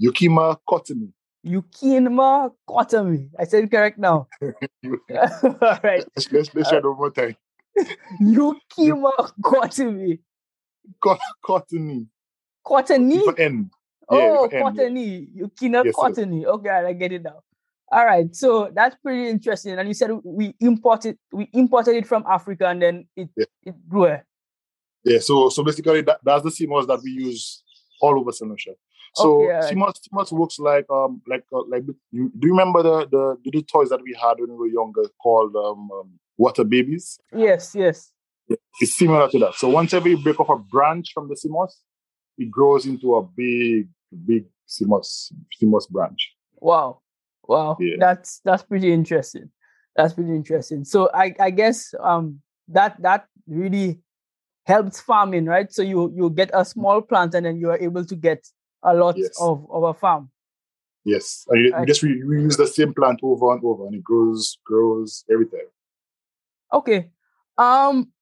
Eucheuma 0.00 0.56
cotton. 0.68 1.12
Eucheuma 1.44 2.50
cotton. 2.68 3.30
I 3.38 3.44
said 3.44 3.64
it 3.64 3.70
correct 3.70 3.98
now. 3.98 4.28
All 4.42 5.78
right. 5.82 6.04
Let's, 6.16 6.32
let's, 6.32 6.54
let's 6.54 6.68
try 6.68 6.78
it 6.78 6.84
one 6.84 6.96
more 6.96 7.10
time. 7.10 7.36
Eucheuma 8.20 9.32
cotton. 9.44 10.18
Co- 11.00 11.18
cottony. 11.44 12.06
Cottony? 12.64 13.24
For 13.24 13.40
N. 13.40 13.70
Oh, 14.08 14.48
yeah. 14.52 14.60
cottony. 14.62 15.28
Ukina 15.36 15.84
Yes, 15.84 15.94
cottony. 15.94 16.44
Okay, 16.46 16.68
I 16.68 16.92
get 16.92 17.12
it 17.12 17.22
now. 17.22 17.40
All 17.90 18.06
right, 18.06 18.34
so 18.34 18.70
that's 18.74 18.96
pretty 19.02 19.28
interesting. 19.28 19.78
And 19.78 19.86
you 19.86 19.92
said 19.94 20.10
we 20.24 20.54
imported 20.60 21.18
we 21.30 21.48
imported 21.52 21.96
it 21.96 22.06
from 22.06 22.24
Africa 22.26 22.68
and 22.68 22.80
then 22.80 23.06
it 23.16 23.28
Yeah. 23.36 23.44
it 23.64 23.74
grew. 23.88 24.16
Yeah, 25.04 25.18
so 25.18 25.50
so 25.50 25.62
basically 25.62 26.00
that, 26.02 26.20
that's 26.24 26.42
the 26.42 26.50
sea 26.50 26.66
moss 26.66 26.86
that 26.86 27.00
we 27.02 27.10
use 27.10 27.62
all 28.00 28.18
over 28.18 28.32
St. 28.32 28.50
So 29.14 29.42
Okay. 29.42 29.68
sea 29.68 29.74
moss, 29.74 30.00
CMOS 30.00 30.32
works 30.32 30.58
like 30.58 30.88
um 30.90 31.20
like 31.26 31.44
uh, 31.52 31.62
like 31.68 31.84
you, 32.10 32.32
do 32.38 32.46
you 32.46 32.52
remember 32.52 32.82
the, 32.82 33.06
the 33.10 33.36
the 33.44 33.50
little 33.52 33.62
toys 33.62 33.90
that 33.90 34.02
we 34.02 34.16
had 34.20 34.34
when 34.38 34.50
we 34.50 34.56
were 34.56 34.66
younger 34.68 35.02
called 35.22 35.54
um, 35.54 35.90
um 35.92 36.18
water 36.38 36.64
babies? 36.64 37.18
Yes, 37.34 37.74
yes. 37.74 38.12
It's 38.80 38.96
similar 38.96 39.28
to 39.28 39.38
that. 39.40 39.54
So 39.54 39.68
once 39.68 39.92
every 39.94 40.14
break 40.16 40.40
off 40.40 40.48
a 40.48 40.58
branch 40.58 41.12
from 41.14 41.28
the 41.28 41.36
sea 41.36 41.48
moss, 41.48 41.80
it 42.38 42.50
grows 42.50 42.86
into 42.86 43.14
a 43.16 43.22
big 43.22 43.88
big 44.26 44.46
sea 44.66 44.86
moss 44.86 45.32
CMOS 45.60 45.88
branch. 45.90 46.32
Wow. 46.56 47.00
Wow. 47.46 47.76
Yeah. 47.80 47.96
That's 47.98 48.40
that's 48.44 48.62
pretty 48.62 48.92
interesting. 48.92 49.50
That's 49.96 50.14
pretty 50.14 50.30
interesting. 50.34 50.84
So 50.84 51.10
I, 51.12 51.34
I 51.38 51.50
guess 51.50 51.94
um 52.00 52.40
that 52.68 53.00
that 53.02 53.26
really 53.46 54.00
helps 54.64 55.00
farming, 55.00 55.46
right? 55.46 55.70
So 55.72 55.82
you 55.82 56.12
you 56.16 56.30
get 56.30 56.50
a 56.54 56.64
small 56.64 57.02
plant 57.02 57.34
and 57.34 57.44
then 57.44 57.58
you 57.58 57.70
are 57.70 57.78
able 57.78 58.04
to 58.04 58.16
get 58.16 58.46
a 58.82 58.94
lot 58.94 59.16
Yes. 59.16 59.30
of, 59.40 59.66
of 59.70 59.82
a 59.84 59.94
farm. 59.94 60.30
Yes, 61.04 61.44
and 61.48 61.60
you, 61.64 61.74
you 61.78 61.86
just 61.86 62.02
re- 62.02 62.22
reuse 62.22 62.56
the 62.56 62.66
same 62.66 62.94
plant 62.94 63.20
over 63.22 63.52
and 63.52 63.64
over, 63.64 63.86
and 63.86 63.94
it 63.96 64.04
grows 64.04 64.58
grows 64.64 65.24
every 65.30 65.46
time. 65.46 65.70
Okay. 66.72 67.10
Um 67.58 68.12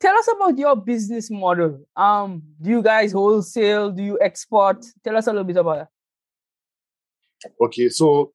tell 0.00 0.16
us 0.18 0.28
about 0.28 0.58
your 0.58 0.76
business 0.76 1.30
model. 1.30 1.86
Um 1.96 2.42
do 2.60 2.70
you 2.70 2.82
guys 2.82 3.12
wholesale? 3.12 3.90
Do 3.90 4.02
you 4.02 4.18
export? 4.20 4.84
Tell 5.04 5.16
us 5.16 5.26
a 5.26 5.30
little 5.30 5.44
bit 5.44 5.56
about 5.56 5.76
that. 5.78 5.88
Okay, 7.60 7.88
so 7.88 8.32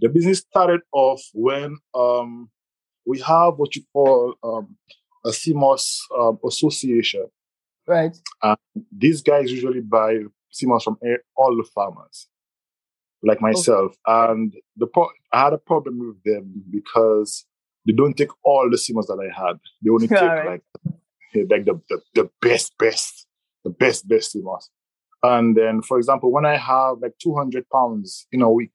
the 0.00 0.08
business 0.08 0.38
started 0.38 0.80
off 0.92 1.20
when 1.32 1.76
um, 1.94 2.50
we 3.06 3.18
have 3.20 3.54
what 3.56 3.74
you 3.74 3.82
call 3.92 4.34
um, 4.44 4.76
a 5.24 5.32
sea 5.32 5.54
moss 5.54 6.06
um, 6.16 6.38
association. 6.46 7.26
Right. 7.86 8.14
And 8.42 8.56
These 8.96 9.22
guys 9.22 9.50
usually 9.50 9.80
buy 9.80 10.18
sea 10.50 10.66
moss 10.66 10.84
from 10.84 10.98
all 11.36 11.56
the 11.56 11.68
farmers, 11.74 12.28
like 13.22 13.40
myself. 13.40 13.96
And 14.06 14.54
the 14.76 14.86
pro- 14.86 15.10
I 15.32 15.44
had 15.44 15.52
a 15.52 15.58
problem 15.58 15.98
with 15.98 16.22
them 16.24 16.62
because 16.70 17.44
they 17.86 17.92
don't 17.92 18.16
take 18.16 18.30
all 18.44 18.68
the 18.70 18.78
sea 18.78 18.92
moss 18.92 19.06
that 19.06 19.18
I 19.18 19.46
had. 19.46 19.58
They 19.82 19.90
only 19.90 20.08
take 20.08 20.18
Alright. 20.18 20.46
like 20.46 20.62
like 21.50 21.64
the, 21.64 21.80
the, 21.88 22.00
the 22.14 22.30
best, 22.40 22.72
best, 22.78 23.26
the 23.64 23.70
best, 23.70 24.08
best 24.08 24.32
sea 24.32 24.40
moss. 24.42 24.70
And 25.22 25.56
then, 25.56 25.82
for 25.82 25.98
example, 25.98 26.30
when 26.30 26.46
I 26.46 26.56
have 26.56 26.98
like 27.00 27.18
200 27.20 27.68
pounds 27.70 28.26
in 28.32 28.42
a 28.42 28.50
week 28.50 28.74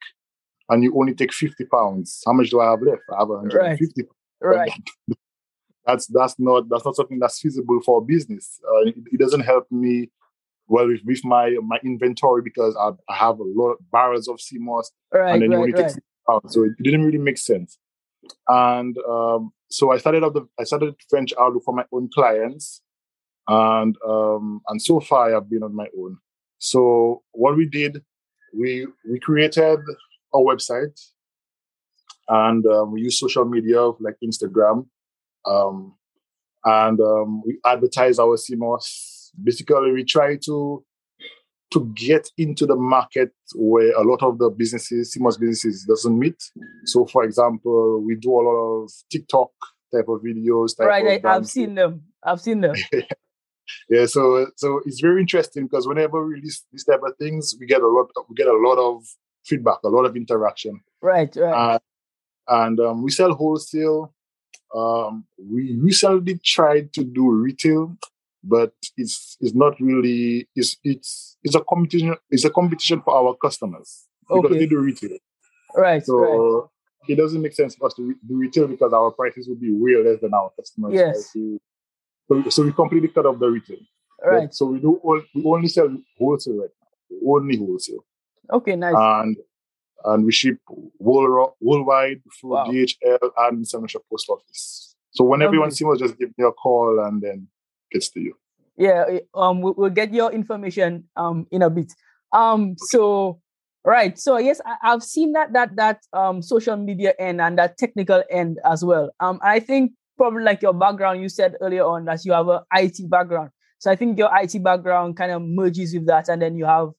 and 0.70 0.84
you 0.84 0.94
only 0.98 1.14
take 1.14 1.34
50 1.34 1.66
pounds, 1.66 2.22
how 2.26 2.34
much 2.34 2.50
do 2.50 2.60
I 2.60 2.72
have 2.72 2.82
left? 2.82 3.02
I 3.12 3.20
have 3.20 3.30
150. 3.30 4.04
Right. 4.42 4.72
That's 5.86 6.08
that's 6.08 6.36
not 6.40 6.70
that's 6.70 6.86
not 6.86 6.96
something 6.96 7.20
that's 7.20 7.42
feasible 7.42 7.82
for 7.84 8.02
business. 8.02 8.58
Uh, 8.66 8.88
it, 8.88 8.96
it 9.12 9.20
doesn't 9.20 9.42
help 9.42 9.70
me 9.70 10.10
well 10.74 10.88
with, 10.92 11.02
with 11.10 11.24
my 11.34 11.46
my 11.72 11.80
inventory 11.90 12.42
because 12.50 12.74
I, 12.86 12.88
I 13.14 13.16
have 13.26 13.38
a 13.40 13.50
lot 13.60 13.72
of 13.74 13.80
barrels 13.96 14.28
of 14.32 14.38
sea 14.46 14.60
moss 14.68 14.88
Right. 15.14 15.32
and 15.32 15.42
then 15.42 15.52
you 15.52 15.58
only 15.64 15.72
Right. 15.74 15.86
take 15.88 15.96
50 15.96 16.02
pounds. 16.30 16.54
So 16.56 16.60
it 16.68 16.74
didn't 16.86 17.06
really 17.08 17.24
make 17.30 17.38
sense. 17.52 17.72
And 18.48 18.96
um, 19.16 19.42
so 19.78 19.84
I 19.96 19.98
started 20.04 20.24
out 20.26 20.34
the 20.38 20.44
I 20.62 20.64
started 20.72 20.90
to 21.00 21.06
venture 21.16 21.40
out 21.44 21.54
for 21.66 21.74
my 21.80 21.86
own 21.96 22.06
clients, 22.18 22.66
and 23.48 23.94
um, 24.14 24.62
and 24.70 24.82
so 24.90 25.00
far 25.10 25.24
I've 25.36 25.50
been 25.54 25.64
on 25.70 25.76
my 25.76 25.88
own. 26.02 26.18
So 26.72 27.22
what 27.44 27.54
we 27.60 27.66
did, 27.80 27.94
we 28.62 28.88
we 29.10 29.20
created 29.28 29.80
a 30.34 30.40
website, 30.50 30.98
and 32.30 32.66
um, 32.66 32.92
we 32.94 33.02
use 33.08 33.20
social 33.20 33.46
media 33.56 33.82
like 34.06 34.16
Instagram, 34.24 34.78
um, 35.46 35.96
and 36.64 36.98
um, 37.12 37.30
we 37.46 37.60
advertise 37.66 38.20
our 38.20 38.38
sea 38.38 38.56
moss. 38.56 38.86
Basically, 39.42 39.92
we 39.92 40.04
try 40.04 40.38
to 40.46 40.84
to 41.72 41.92
get 41.96 42.30
into 42.38 42.68
the 42.68 42.76
market 42.76 43.32
where 43.56 43.92
a 43.94 44.04
lot 44.04 44.22
of 44.22 44.38
the 44.38 44.50
businesses, 44.52 45.12
sea 45.12 45.20
moss 45.20 45.38
businesses, 45.38 45.86
doesn't 45.88 46.20
meet. 46.20 46.36
So, 46.86 47.06
for 47.06 47.24
example, 47.24 48.00
we 48.06 48.16
do 48.16 48.32
a 48.32 48.44
lot 48.44 48.56
of 48.84 48.92
TikTok 49.12 49.50
type 49.92 50.08
of 50.08 50.22
videos. 50.22 50.78
Type 50.78 50.88
Right. 50.88 51.18
of 51.18 51.26
I, 51.26 51.36
I've 51.36 51.48
seen 51.48 51.74
them. 51.74 52.04
I've 52.24 52.42
seen 52.42 52.62
them. 52.62 52.76
Yeah, 53.90 54.06
so 54.08 54.48
so 54.58 54.82
it's 54.86 55.00
very 55.00 55.22
interesting 55.22 55.64
because 55.68 55.88
whenever 55.88 56.24
we 56.26 56.34
release 56.36 56.66
these 56.72 56.84
type 56.84 57.00
of 57.02 57.16
things, 57.18 57.56
we 57.60 57.66
get 57.66 57.82
a 57.82 57.88
lot 57.88 58.08
we 58.30 58.36
get 58.36 58.48
a 58.48 58.58
lot 58.58 58.76
of 58.78 59.04
feedback, 59.46 59.78
a 59.86 59.90
lot 59.90 60.04
of 60.06 60.16
interaction. 60.18 60.82
Right. 61.02 61.34
Right. 61.36 61.54
Uh, 61.76 61.80
and 62.50 62.78
um, 62.82 63.04
we 63.04 63.10
sell 63.10 63.34
wholesale. 63.34 64.14
Um, 64.76 65.26
we 65.38 65.76
recently 65.80 66.40
tried 66.44 66.92
to 66.94 67.04
do 67.06 67.30
retail, 67.32 67.96
but 68.44 68.74
it's 68.98 69.38
it's 69.40 69.54
not 69.56 69.80
really 69.80 70.48
it's 70.56 70.78
it's 70.84 71.38
it's 71.44 71.56
a 71.56 71.62
competition 71.62 72.16
it's 72.30 72.46
a 72.46 72.50
competition 72.50 73.02
for 73.02 73.14
our 73.16 73.36
customers 73.36 74.06
because 74.28 74.46
Okay. 74.46 74.60
they 74.60 74.66
do 74.66 74.80
retail. 74.80 75.18
right. 75.76 76.04
So 76.06 76.16
right. 76.18 76.68
it 77.08 77.16
doesn't 77.16 77.42
make 77.42 77.54
sense 77.54 77.76
for 77.76 77.88
us 77.88 77.94
to 77.96 78.04
re- 78.04 78.16
do 78.28 78.36
retail 78.38 78.68
because 78.68 78.94
our 78.94 79.12
prices 79.12 79.48
would 79.48 79.60
be 79.62 79.72
way 79.72 79.96
less 80.04 80.20
than 80.22 80.34
our 80.34 80.52
customers. 80.58 80.94
Yes. 80.94 81.12
prices. 81.32 81.60
So, 82.30 82.50
so 82.50 82.64
we 82.64 82.72
completely 82.74 83.10
cut 83.10 83.26
off 83.26 83.40
the 83.40 83.48
retail. 83.50 83.78
But- 84.22 84.30
Right. 84.30 84.54
So 84.54 84.66
we 84.68 84.80
do 84.80 84.96
all, 85.04 85.22
we 85.36 85.44
only 85.46 85.68
sell 85.68 85.90
wholesale 86.18 86.58
right 86.62 86.70
now. 86.82 87.18
Only 87.34 87.58
wholesale. 87.58 88.06
Okay. 88.52 88.76
Nice. 88.76 88.94
And 88.98 89.38
and 90.06 90.26
we 90.26 90.32
ship 90.34 90.58
world, 91.00 91.54
worldwide 91.62 92.22
through 92.40 92.52
Wow. 92.52 92.66
DHL 92.68 93.32
and 93.38 93.66
St. 93.68 93.94
Post 94.10 94.30
Office. 94.30 94.96
So 95.12 95.24
when 95.24 95.42
everyone 95.42 95.68
Okay. 95.68 95.76
sees 95.76 95.88
us, 95.88 96.00
just 96.00 96.18
give 96.18 96.30
me 96.38 96.46
a 96.46 96.52
call 96.52 97.00
and 97.06 97.22
then 97.22 97.48
gets 97.94 98.10
to 98.10 98.20
you. 98.20 98.34
yeah 98.78 99.06
eh, 99.10 99.20
um 99.36 99.62
we'll, 99.62 99.90
get 99.90 100.14
your 100.14 100.32
information 100.32 101.06
um 101.16 101.46
in 101.52 101.62
a 101.62 101.70
bit. 101.70 101.94
Um 102.34 102.76
so 102.78 103.40
right 103.86 104.18
so 104.18 104.38
yes 104.38 104.62
I, 104.66 104.76
i've 104.94 105.04
seen 105.04 105.34
that 105.34 105.52
that 105.54 105.76
that 105.76 106.00
um 106.14 106.42
social 106.42 106.78
media 106.78 107.14
end 107.20 107.42
and 107.42 107.58
that 107.60 107.78
technical 107.78 108.24
end 108.32 108.60
as 108.66 108.84
well. 108.84 109.12
Um 109.20 109.40
i 109.44 109.60
think 109.60 109.92
probably 110.18 110.44
like 110.44 110.62
your 110.62 110.74
background 110.74 111.22
you 111.22 111.30
said 111.30 111.56
earlier 111.62 111.86
on 111.86 112.06
that 112.06 112.24
you 112.26 112.34
have 112.34 112.48
a 112.48 112.64
it 112.78 112.98
background. 113.10 113.52
So 113.80 113.92
i 113.92 113.96
think 113.96 114.18
your 114.18 114.32
it 114.42 114.64
background 114.64 115.18
kind 115.18 115.32
of 115.32 115.42
merges 115.42 115.94
with 115.94 116.08
that 116.08 116.30
and 116.30 116.42
then 116.42 116.56
you 116.56 116.66
have 116.66 116.90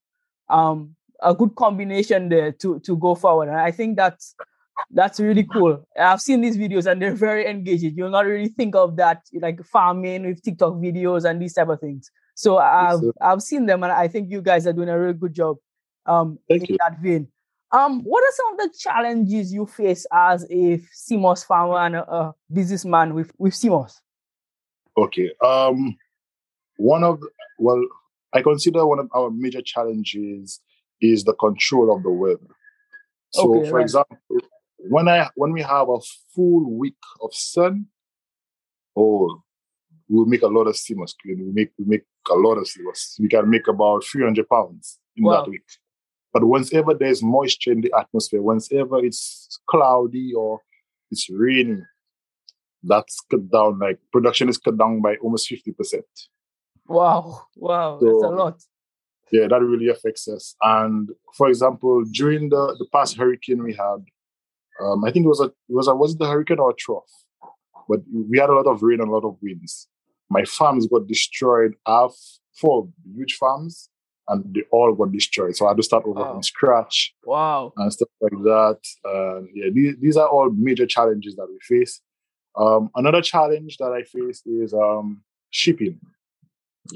um 0.49 0.95
a 1.23 1.35
good 1.35 1.55
combination 1.57 2.29
there 2.29 2.53
to 2.53 2.79
to 2.81 2.97
go 2.97 3.15
forward. 3.15 3.49
And 3.49 3.59
i 3.59 3.71
think 3.71 3.97
that's 3.97 4.35
that's 4.91 5.21
really 5.21 5.45
cool. 5.45 5.87
I've 5.99 6.21
seen 6.21 6.41
these 6.41 6.57
videos 6.57 6.91
and 6.91 7.01
they're 7.01 7.15
very 7.15 7.47
engaging. 7.47 7.95
You'll 7.97 8.11
not 8.11 8.27
really 8.27 8.49
think 8.49 8.75
of 8.75 8.97
that 8.97 9.23
like 9.41 9.65
farming 9.65 10.27
with 10.27 10.43
TikTok 10.43 10.75
videos 10.75 11.29
and 11.29 11.41
these 11.41 11.55
type 11.55 11.69
of 11.69 11.81
things. 11.81 12.11
So 12.35 12.59
I've 12.59 13.01
sir. 13.01 13.13
I've 13.21 13.43
seen 13.43 13.67
them 13.67 13.83
and 13.83 13.93
I 13.93 14.09
think 14.09 14.31
you 14.31 14.43
guys 14.43 14.67
are 14.67 14.73
doing 14.73 14.89
a 14.89 14.99
really 14.99 15.15
good 15.15 15.35
job 15.35 15.57
um 16.07 16.39
Thank 16.49 16.63
in 16.65 16.75
you. 16.75 16.77
that 16.81 16.99
vein. 17.01 17.29
Um, 17.73 18.03
what 18.03 18.23
are 18.23 18.33
some 18.33 18.53
of 18.53 18.59
the 18.59 18.79
challenges 18.79 19.53
you 19.53 19.67
face 19.67 20.07
as 20.13 20.47
a 20.51 20.79
sea 20.93 21.17
moss 21.17 21.43
farmer 21.43 21.79
and 21.79 21.97
a, 21.97 22.13
a 22.13 22.35
businessman 22.53 23.15
with 23.15 23.33
with 23.39 23.55
sea 23.55 23.69
moss? 23.69 24.01
Okay. 24.97 25.33
Um, 25.43 25.97
one 26.77 27.03
of 27.03 27.21
well, 27.59 27.83
I 28.33 28.43
consider 28.43 28.87
one 28.87 29.01
of 29.01 29.09
our 29.13 29.31
major 29.31 29.63
challenges 29.63 30.61
is 31.01 31.25
the 31.25 31.35
control 31.35 31.95
of 31.95 32.03
the 32.03 32.11
weather. 32.11 32.47
So, 33.31 33.59
Okay, 33.59 33.69
for 33.71 33.77
right. 33.77 33.83
example, 33.83 34.19
when 34.89 35.09
I 35.09 35.29
when 35.35 35.53
we 35.53 35.63
have 35.63 35.89
a 35.89 35.99
full 36.35 36.71
week 36.79 36.97
of 37.23 37.35
sun, 37.35 37.87
oh, 38.97 39.43
we'll 40.09 40.27
make 40.27 40.43
a 40.43 40.47
lot 40.49 40.67
of 40.67 40.77
sea 40.77 40.95
moss. 40.95 41.15
We 41.25 41.35
make 41.37 41.73
we 41.79 41.85
make 41.87 42.05
a 42.31 42.35
lot 42.35 42.55
of 42.57 42.67
sea 42.69 42.83
moss. 42.83 43.17
We 43.21 43.29
can 43.29 43.49
make 43.49 43.69
about 43.69 44.05
three 44.05 44.25
hundred 44.25 44.49
pounds 44.49 44.99
in 45.17 45.25
Wow. 45.25 45.43
that 45.45 45.51
week. 45.51 45.65
But 46.33 46.45
whenever 46.49 46.95
there's 46.95 47.23
moisture 47.23 47.73
in 47.73 47.81
the 47.81 47.93
atmosphere, 47.97 48.43
whenever 48.43 48.99
it's 49.05 49.61
cloudy 49.69 50.33
or 50.35 50.61
it's 51.11 51.31
raining, 51.31 51.85
that's 52.83 53.21
cut 53.31 53.51
down. 53.51 53.79
Like 53.79 53.99
production 54.13 54.49
is 54.49 54.59
cut 54.59 54.77
down 54.77 55.01
by 55.01 55.17
almost 55.17 55.49
fifty 55.49 55.73
percent. 55.73 56.05
Wow, 56.87 57.43
wow, 57.57 57.99
that's 58.01 58.13
a 58.13 58.29
lot. 58.29 58.63
Yeah, 59.33 59.47
that 59.49 59.61
really 59.63 59.89
affects 59.89 60.29
us. 60.29 60.55
And 60.61 61.09
for 61.37 61.49
example, 61.49 62.05
during 62.13 62.51
the 62.51 62.77
the 62.79 62.87
past 62.93 63.17
hurricane 63.17 63.63
we 63.63 63.73
had, 63.73 64.05
Um, 64.83 65.05
I 65.05 65.11
think 65.11 65.25
it 65.25 65.29
was 65.29 65.41
a 65.41 65.45
it 65.45 65.53
was 65.69 65.89
a 65.89 65.95
was 65.95 66.13
it 66.15 66.19
the 66.19 66.27
hurricane 66.27 66.59
or 66.59 66.71
a 66.71 66.75
trough? 66.75 67.05
But 67.89 68.01
we 68.13 68.39
had 68.39 68.51
a 68.51 68.55
lot 68.55 68.67
of 68.67 68.83
rain 68.83 69.01
and 69.01 69.09
a 69.09 69.13
lot 69.13 69.25
of 69.25 69.37
winds. 69.43 69.89
My 70.31 70.45
farms 70.45 70.87
got 70.87 71.07
destroyed. 71.07 71.75
I 71.87 72.03
have 72.03 72.13
four 72.59 72.89
huge 73.15 73.35
farms, 73.35 73.89
and 74.29 74.43
they 74.55 74.63
all 74.73 74.95
got 74.95 75.13
destroyed. 75.13 75.55
So 75.55 75.67
I 75.67 75.71
had 75.71 75.77
to 75.77 75.83
start 75.83 76.05
over 76.07 76.21
Wow. 76.21 76.33
from 76.33 76.43
scratch 76.43 77.15
Wow. 77.25 77.73
and 77.77 77.93
stuff 77.93 78.09
like 78.23 78.33
that. 78.45 78.79
Yeah, 79.55 79.69
these, 79.73 79.97
these 80.01 80.17
are 80.17 80.27
all 80.29 80.51
major 80.51 80.87
challenges 80.87 81.37
that 81.37 81.47
we 81.49 81.59
face. 81.61 82.01
Um, 82.57 82.91
another 82.95 83.21
challenge 83.21 83.77
that 83.79 83.93
I 83.93 84.03
face 84.05 84.43
is 84.47 84.73
um, 84.73 85.23
shipping. 85.51 86.01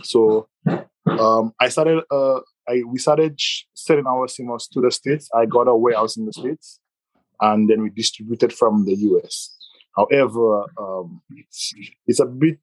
So 0.05 0.49
um, 1.07 1.53
I 1.61 1.69
started. 1.69 2.03
Uh, 2.11 2.41
I 2.69 2.83
we 2.87 2.99
started 2.99 3.39
selling 3.75 4.07
our 4.07 4.29
sea 4.29 4.43
moss 4.45 4.69
to 4.69 4.81
the 4.81 4.91
states. 4.91 5.29
I 5.35 5.47
got 5.47 5.69
a 5.69 5.75
warehouse 5.77 6.17
in 6.17 6.27
the 6.27 6.33
states, 6.33 6.81
and 7.41 7.69
then 7.69 7.83
we 7.83 7.91
distributed 7.91 8.53
from 8.53 8.85
the 8.85 8.95
US. 8.95 9.55
However, 9.97 10.65
um, 10.79 11.21
it's, 11.37 11.73
it's 12.07 12.21
a 12.21 12.27
bit 12.27 12.61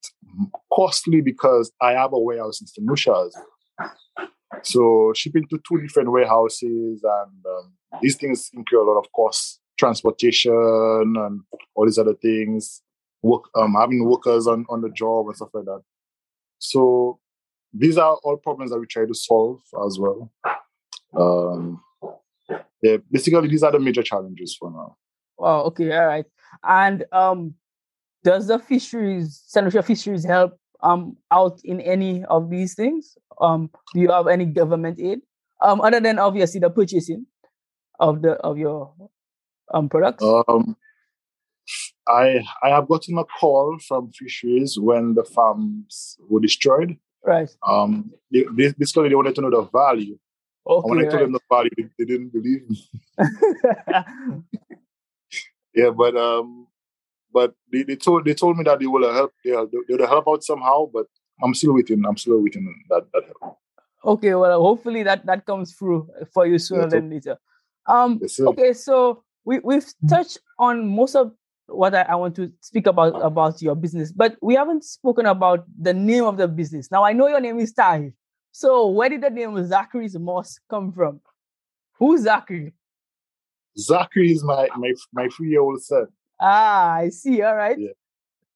costly 0.73 1.21
because 1.21 1.71
I 1.81 1.91
have 1.91 2.13
a 2.13 2.19
warehouse 2.19 2.61
in 2.61 2.67
St. 2.67 2.87
So 4.63 5.11
shipping 5.15 5.45
to 5.49 5.59
two 5.67 5.81
different 5.81 6.11
warehouses 6.11 7.03
and 7.03 7.45
um, 7.45 7.73
these 8.01 8.15
things 8.15 8.49
incur 8.53 8.77
a 8.77 8.83
lot 8.83 8.99
of 8.99 9.11
costs, 9.11 9.59
transportation 9.77 10.53
and 10.53 11.41
all 11.75 11.85
these 11.85 11.97
other 11.97 12.15
things, 12.15 12.81
work, 13.21 13.43
um, 13.55 13.75
having 13.77 14.05
workers 14.05 14.47
on, 14.47 14.65
on 14.69 14.81
the 14.81 14.89
job 14.89 15.27
and 15.27 15.35
stuff 15.35 15.49
like 15.53 15.65
that. 15.65 15.81
So 16.59 17.19
these 17.73 17.97
are 17.97 18.17
all 18.23 18.37
problems 18.37 18.71
that 18.71 18.79
we 18.79 18.85
try 18.85 19.05
to 19.05 19.13
solve 19.13 19.59
as 19.85 19.99
well. 19.99 20.31
Um, 21.17 21.81
yeah, 22.85 22.97
basically 23.11 23.47
these 23.47 23.63
are 23.63 23.71
the 23.71 23.79
major 23.79 24.03
challenges 24.03 24.55
for 24.59 24.71
now. 24.71 24.95
Wow. 25.37 25.61
Okay. 25.63 25.95
All 25.95 26.05
right. 26.05 26.25
And 26.63 27.05
um, 27.11 27.55
does 28.23 28.47
the 28.47 28.59
fisheries. 28.59 29.43
Lucia 29.55 29.83
Fisheries, 29.83 30.25
help 30.25 30.57
um 30.83 31.17
out 31.31 31.59
in 31.63 31.81
any 31.81 32.23
of 32.25 32.49
these 32.49 32.75
things? 32.75 33.17
Um, 33.41 33.69
do 33.93 34.01
you 34.01 34.11
have 34.11 34.27
any 34.27 34.45
government 34.45 34.99
aid? 34.99 35.19
Um, 35.61 35.81
other 35.81 35.99
than 35.99 36.19
obviously 36.19 36.59
the 36.59 36.69
purchasing 36.69 37.25
of 37.99 38.21
the 38.21 38.33
of 38.49 38.57
your 38.57 38.93
um 39.73 39.89
products. 39.89 40.23
Um, 40.23 40.75
I 42.07 42.43
I 42.63 42.69
have 42.69 42.87
gotten 42.87 43.17
a 43.17 43.25
call 43.25 43.77
from 43.87 44.11
fisheries 44.11 44.77
when 44.79 45.15
the 45.15 45.23
farms 45.23 46.17
were 46.29 46.39
destroyed. 46.39 46.97
right. 47.23 47.49
Um, 47.67 48.11
they, 48.31 48.45
they, 48.55 48.73
basically 48.77 49.09
they 49.09 49.15
wanted 49.15 49.35
to 49.35 49.41
know 49.41 49.49
the 49.49 49.63
value. 49.73 50.17
And 50.81 50.89
when 50.89 50.99
I 50.99 51.03
Okay. 51.03 51.11
told 51.11 51.23
them 51.23 51.31
the 51.33 51.39
value, 51.49 51.69
they, 51.77 51.89
they 51.97 52.05
didn't 52.05 52.29
believe 52.33 52.69
me. 52.69 52.89
Yeah, 55.73 55.89
but 55.89 56.15
um, 56.15 56.67
but 57.33 57.53
they, 57.71 57.83
they 57.83 57.97
told 57.97 58.23
they 58.25 58.33
told 58.33 58.57
me 58.57 58.63
that 58.63 58.79
they 58.79 58.87
will 58.87 59.11
help. 59.13 59.33
They 59.43 59.51
they 59.51 59.95
will 59.95 60.07
help 60.07 60.27
out 60.27 60.43
somehow. 60.43 60.85
But 60.91 61.07
I'm 61.43 61.53
still 61.53 61.73
waiting. 61.73 62.05
I'm 62.05 62.17
still 62.17 62.41
waiting 62.41 62.65
that 62.89 63.07
that 63.13 63.23
help. 63.25 63.57
okay. 64.05 64.33
Well, 64.35 64.61
hopefully 64.61 65.03
that 65.03 65.25
that 65.25 65.45
comes 65.45 65.73
through 65.73 66.09
for 66.33 66.45
you 66.47 66.57
sooner 66.57 66.83
Yeah, 66.83 66.87
than 66.87 67.09
later. 67.09 67.37
Um. 67.87 68.19
Yes. 68.21 68.39
Okay. 68.39 68.71
So 68.73 69.23
we 69.43 69.59
we've 69.59 69.85
touched 70.07 70.39
on 70.59 70.87
most 70.87 71.15
of 71.15 71.33
what 71.67 71.93
I, 71.93 72.03
I 72.03 72.15
want 72.15 72.35
to 72.37 72.51
speak 72.61 72.87
about 72.87 73.19
about 73.21 73.61
your 73.61 73.75
business, 73.75 74.13
but 74.13 74.37
we 74.41 74.55
haven't 74.55 74.85
spoken 74.85 75.25
about 75.25 75.65
the 75.77 75.93
name 75.93 76.23
of 76.23 76.37
the 76.37 76.47
business. 76.47 76.89
Now 76.89 77.03
I 77.03 77.11
know 77.11 77.27
your 77.27 77.41
name 77.41 77.59
is 77.59 77.73
Tahir. 77.73 78.13
So 78.57 78.87
where 78.87 79.09
did 79.09 79.19
the 79.19 79.29
name 79.29 79.53
Zachary's 79.67 80.17
Moss 80.17 80.61
come 80.69 80.93
from? 80.93 81.19
Who's 81.99 82.21
Zachary? 82.21 82.73
Zachary 83.77 84.31
is 84.31 84.45
my 84.45 84.69
my 84.77 84.93
my 85.11 85.27
three 85.27 85.49
year 85.49 85.59
old 85.59 85.81
son. 85.81 86.07
Ah, 86.39 86.93
I 86.93 87.09
see. 87.09 87.41
All 87.41 87.53
right. 87.53 87.77
Yeah. 87.77 87.89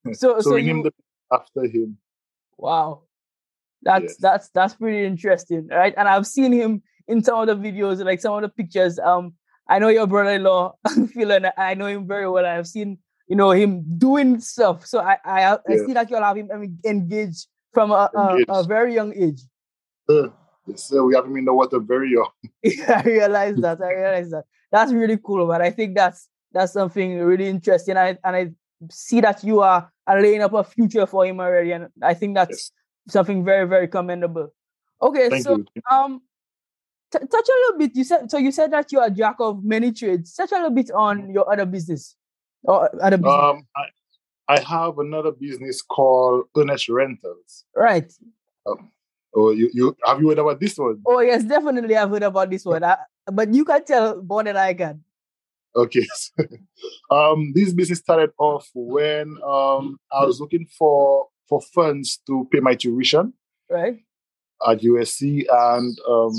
So 0.14 0.40
So, 0.40 0.52
so 0.52 0.56
you, 0.56 0.74
named 0.74 0.90
after 1.34 1.66
him. 1.66 1.98
Wow. 2.58 3.02
That's 3.82 4.04
Yes. 4.04 4.16
that's 4.22 4.50
that's 4.52 4.74
pretty 4.76 5.06
interesting, 5.06 5.68
right? 5.68 5.94
And 5.98 6.08
I've 6.08 6.26
seen 6.26 6.54
him 6.54 6.82
in 7.10 7.22
some 7.22 7.38
of 7.42 7.48
the 7.48 7.58
videos, 7.58 8.02
like 8.02 8.22
some 8.22 8.36
of 8.36 8.42
the 8.42 8.48
pictures. 8.48 9.00
Um, 9.00 9.34
I 9.68 9.80
know 9.80 9.90
your 9.90 10.08
brother-in-law, 10.08 10.76
Phil, 11.14 11.34
and 11.34 11.52
I 11.58 11.74
know 11.74 11.88
him 11.88 12.08
very 12.08 12.30
well. 12.30 12.46
I've 12.46 12.68
seen, 12.68 13.00
you 13.28 13.36
know, 13.36 13.52
him 13.52 13.84
doing 13.98 14.40
stuff. 14.40 14.86
So 14.86 15.00
I 15.00 15.18
I, 15.26 15.40
I 15.56 15.60
Yeah. 15.68 15.86
see 15.86 15.94
that 15.94 16.10
you'll 16.10 16.24
have 16.24 16.38
him 16.38 16.50
engaged 16.86 17.48
from 17.74 17.92
a, 17.92 18.10
a, 18.16 18.40
a 18.48 18.64
very 18.64 18.94
young 18.96 19.14
age. 19.14 19.42
Uh. 20.10 20.30
We 21.04 21.16
have 21.16 21.26
him 21.26 21.36
in 21.38 21.46
the 21.46 21.54
water 21.54 21.80
very 21.80 22.12
young. 22.12 22.30
I 22.88 23.02
realize 23.02 23.56
that. 23.58 23.82
I 23.82 23.92
realize 23.94 24.30
that. 24.30 24.46
That's 24.72 24.92
really 24.94 25.18
cool, 25.18 25.48
but 25.48 25.62
I 25.64 25.72
think 25.72 25.96
that's 25.96 26.30
that's 26.52 26.74
something 26.74 27.18
really 27.20 27.48
interesting. 27.48 27.98
I 27.98 28.18
and 28.24 28.36
I 28.36 28.52
see 28.92 29.20
that 29.22 29.44
you 29.44 29.62
are, 29.62 29.92
are 30.06 30.22
laying 30.22 30.42
up 30.44 30.54
a 30.54 30.64
future 30.64 31.08
for 31.08 31.26
him 31.26 31.40
already, 31.40 31.72
and 31.72 31.88
I 32.04 32.14
think 32.14 32.36
that's 32.36 32.72
Yes. 33.08 33.14
something 33.14 33.44
very 33.44 33.68
very 33.68 33.88
commendable. 33.88 34.54
Okay, 35.02 35.30
Thank 35.30 35.44
so 35.44 35.58
you. 35.58 35.66
um, 35.90 36.22
t- 37.12 37.18
touch 37.20 37.48
a 37.50 37.60
little 37.62 37.80
bit. 37.80 37.96
You 37.96 38.04
said 38.04 38.30
so. 38.30 38.38
You 38.38 38.52
said 38.52 38.72
that 38.72 38.92
you 38.92 39.00
are 39.00 39.08
a 39.08 39.12
jack 39.12 39.38
of 39.40 39.64
many 39.64 39.92
trades. 39.92 40.36
Touch 40.36 40.52
a 40.52 40.56
little 40.56 40.70
bit 40.70 40.92
on 40.92 41.32
your 41.34 41.52
other 41.52 41.66
business 41.66 42.16
or 42.64 42.90
other 43.02 43.18
business, 43.18 43.34
Um, 43.34 43.68
I, 43.76 44.54
I 44.56 44.60
have 44.60 45.00
another 45.00 45.32
business 45.32 45.82
called 45.82 46.46
Ernest 46.56 46.90
Rentals. 46.90 47.66
right? 47.76 48.12
Um, 48.68 48.92
oh, 49.36 49.52
you, 49.52 49.70
you 49.74 49.96
have 50.06 50.20
you 50.20 50.30
heard 50.30 50.40
about 50.40 50.60
this 50.60 50.78
one? 50.78 51.02
Oh 51.06 51.20
yes, 51.20 51.44
definitely. 51.44 51.96
I've 51.96 52.10
heard 52.10 52.24
about 52.24 52.50
this 52.50 52.66
one, 52.66 52.84
I, 52.84 52.98
but 53.32 53.54
you 53.54 53.66
can 53.66 53.84
tell 53.84 54.22
more 54.22 54.44
than 54.44 54.58
I 54.58 54.74
can. 54.74 55.04
Okay. 55.76 56.08
um, 57.12 57.52
this 57.54 57.74
business 57.74 58.00
started 58.00 58.32
off 58.40 58.68
when 58.74 59.38
um, 59.46 60.00
I 60.12 60.26
was 60.26 60.40
looking 60.40 60.66
for 60.78 61.28
for 61.48 61.62
funds 61.62 62.20
to 62.28 62.48
pay 62.52 62.60
my 62.60 62.76
tuition 62.76 63.34
Right? 63.70 63.98
at 64.68 64.82
USC, 64.82 65.46
and 65.50 65.98
um, 66.08 66.34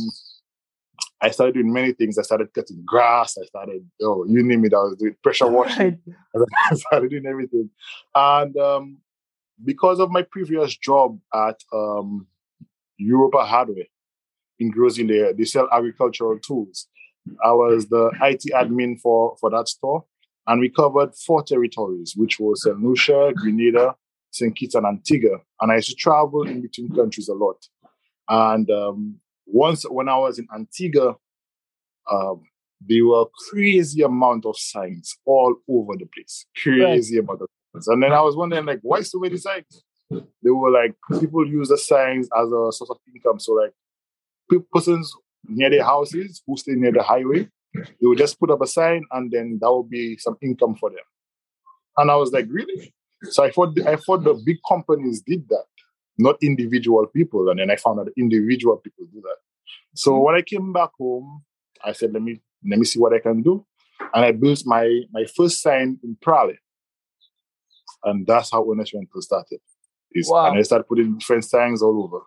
I 1.20 1.30
started 1.30 1.54
doing 1.54 1.72
many 1.72 1.92
things. 1.92 2.18
I 2.18 2.22
started 2.22 2.52
cutting 2.54 2.82
grass. 2.84 3.36
I 3.40 3.44
started, 3.46 3.86
oh, 4.02 4.24
you 4.26 4.42
name 4.42 4.64
it. 4.64 4.72
I 4.72 4.78
was 4.78 4.96
doing 4.98 5.16
pressure 5.22 5.46
washing. 5.50 5.98
Right. 6.34 6.48
I 6.70 6.74
started 6.74 7.10
doing 7.10 7.26
everything. 7.26 7.70
And 8.14 8.56
um, 8.56 8.98
because 9.64 10.00
of 10.00 10.10
my 10.10 10.22
previous 10.22 10.76
job 10.76 11.18
at 11.34 11.60
um, 11.72 12.26
Europa 13.00 13.44
Hardware 13.44 13.86
in 14.58 14.72
Grossing, 14.72 15.08
they, 15.08 15.32
they 15.32 15.44
sell 15.44 15.68
agricultural 15.72 16.38
tools. 16.38 16.86
I 17.44 17.52
was 17.52 17.86
the 17.88 18.10
IT 18.22 18.44
admin 18.54 19.00
for, 19.00 19.36
for 19.40 19.50
that 19.50 19.68
store. 19.68 20.04
And 20.46 20.60
we 20.60 20.68
covered 20.68 21.14
four 21.14 21.42
territories, 21.42 22.14
which 22.16 22.38
was 22.40 22.62
St. 22.62 22.78
Lucia, 22.80 23.32
Grenada, 23.36 23.94
St. 24.30 24.54
Kitts, 24.54 24.74
and 24.74 24.86
Antigua. 24.86 25.38
And 25.60 25.72
I 25.72 25.76
used 25.76 25.90
to 25.90 25.94
travel 25.94 26.42
in 26.46 26.62
between 26.62 26.94
countries 26.94 27.28
a 27.28 27.34
lot. 27.34 27.56
And 28.28 28.70
um, 28.70 29.20
once 29.46 29.84
when 29.84 30.08
I 30.08 30.16
was 30.18 30.38
in 30.38 30.46
Antigua, 30.54 31.16
um, 32.10 32.42
there 32.80 33.04
were 33.04 33.26
crazy 33.50 34.02
amount 34.02 34.46
of 34.46 34.56
signs 34.58 35.16
all 35.24 35.54
over 35.68 35.92
the 35.98 36.06
place. 36.06 36.46
Crazy 36.62 37.18
amount 37.18 37.42
of 37.42 37.48
signs. 37.74 37.88
And 37.88 38.02
then 38.02 38.12
I 38.12 38.20
was 38.22 38.36
wondering, 38.36 38.64
like, 38.64 38.80
why 38.82 39.02
so 39.02 39.18
many 39.18 39.36
signs? 39.36 39.84
They 40.10 40.50
were 40.50 40.70
like, 40.70 40.94
people 41.20 41.46
use 41.46 41.68
the 41.68 41.78
signs 41.78 42.28
as 42.36 42.48
a 42.48 42.72
source 42.72 42.90
of 42.90 42.98
income. 43.14 43.38
So, 43.38 43.52
like, 43.52 43.72
pe- 44.50 44.64
persons 44.72 45.12
near 45.46 45.70
their 45.70 45.84
houses 45.84 46.42
who 46.46 46.56
stay 46.56 46.72
near 46.72 46.92
the 46.92 47.02
highway, 47.02 47.48
they 47.74 48.06
would 48.06 48.18
just 48.18 48.38
put 48.38 48.50
up 48.50 48.60
a 48.60 48.66
sign 48.66 49.04
and 49.12 49.30
then 49.30 49.58
that 49.60 49.72
would 49.72 49.88
be 49.88 50.16
some 50.18 50.36
income 50.42 50.74
for 50.74 50.90
them. 50.90 50.98
And 51.96 52.10
I 52.10 52.16
was 52.16 52.32
like, 52.32 52.46
really? 52.48 52.92
So 53.24 53.44
I 53.44 53.50
thought 53.50 53.78
I 53.86 53.96
thought 53.96 54.24
the 54.24 54.34
big 54.44 54.58
companies 54.66 55.20
did 55.20 55.48
that, 55.50 55.66
not 56.18 56.36
individual 56.42 57.06
people. 57.06 57.48
And 57.50 57.60
then 57.60 57.70
I 57.70 57.76
found 57.76 58.00
out 58.00 58.06
that 58.06 58.14
individual 58.16 58.76
people 58.78 59.04
do 59.12 59.20
that. 59.20 59.36
So 59.94 60.12
mm-hmm. 60.12 60.24
when 60.24 60.34
I 60.34 60.42
came 60.42 60.72
back 60.72 60.90
home, 60.98 61.42
I 61.84 61.92
said, 61.92 62.12
let 62.12 62.22
me 62.22 62.40
let 62.68 62.78
me 62.78 62.84
see 62.84 62.98
what 62.98 63.12
I 63.12 63.18
can 63.18 63.42
do. 63.42 63.64
And 64.14 64.24
I 64.24 64.32
built 64.32 64.62
my 64.64 65.02
my 65.12 65.24
first 65.36 65.60
sign 65.60 65.98
in 66.02 66.16
Praslin. 66.24 66.56
And 68.04 68.26
that's 68.26 68.50
how 68.50 68.70
Ernest 68.70 68.94
Rental 68.94 69.20
started. 69.20 69.60
Is- 70.12 70.28
Wow. 70.30 70.50
And 70.50 70.58
I 70.58 70.62
start 70.62 70.88
putting 70.88 71.18
different 71.18 71.44
signs 71.44 71.82
all 71.82 72.02
over. 72.04 72.20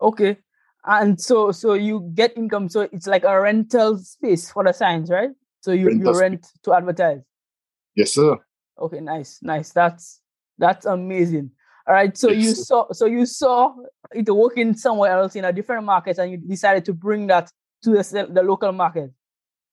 Okay. 0.00 0.38
And 0.84 1.20
so 1.20 1.52
so 1.52 1.74
you 1.74 2.10
get 2.14 2.36
income. 2.36 2.68
So 2.68 2.82
it's 2.92 3.06
like 3.06 3.24
a 3.24 3.38
rental 3.40 3.98
space 3.98 4.50
for 4.50 4.64
the 4.64 4.72
signs, 4.72 5.10
right? 5.10 5.30
So 5.60 5.72
you, 5.72 5.80
you 5.80 5.86
Rental 5.88 6.14
space. 6.14 6.20
rent 6.20 6.46
to 6.62 6.72
advertise. 6.72 7.20
Yes, 7.94 8.14
sir. 8.14 8.38
Okay, 8.78 9.00
nice, 9.00 9.40
nice. 9.42 9.72
That's 9.72 10.22
that's 10.56 10.86
amazing. 10.86 11.50
All 11.86 11.92
right. 11.94 12.16
So 12.16 12.30
you 12.30 12.48
Yes. 12.48 12.66
saw 12.66 12.90
so 12.92 13.04
you 13.04 13.26
saw 13.26 13.74
it 14.12 14.28
working 14.30 14.74
somewhere 14.74 15.12
else 15.12 15.36
in 15.36 15.44
a 15.44 15.52
different 15.52 15.84
market 15.84 16.16
and 16.18 16.30
you 16.30 16.38
decided 16.38 16.84
to 16.86 16.94
bring 16.94 17.26
that 17.26 17.50
to 17.82 17.90
the, 17.90 18.28
the 18.32 18.42
local 18.42 18.72
market. 18.72 19.10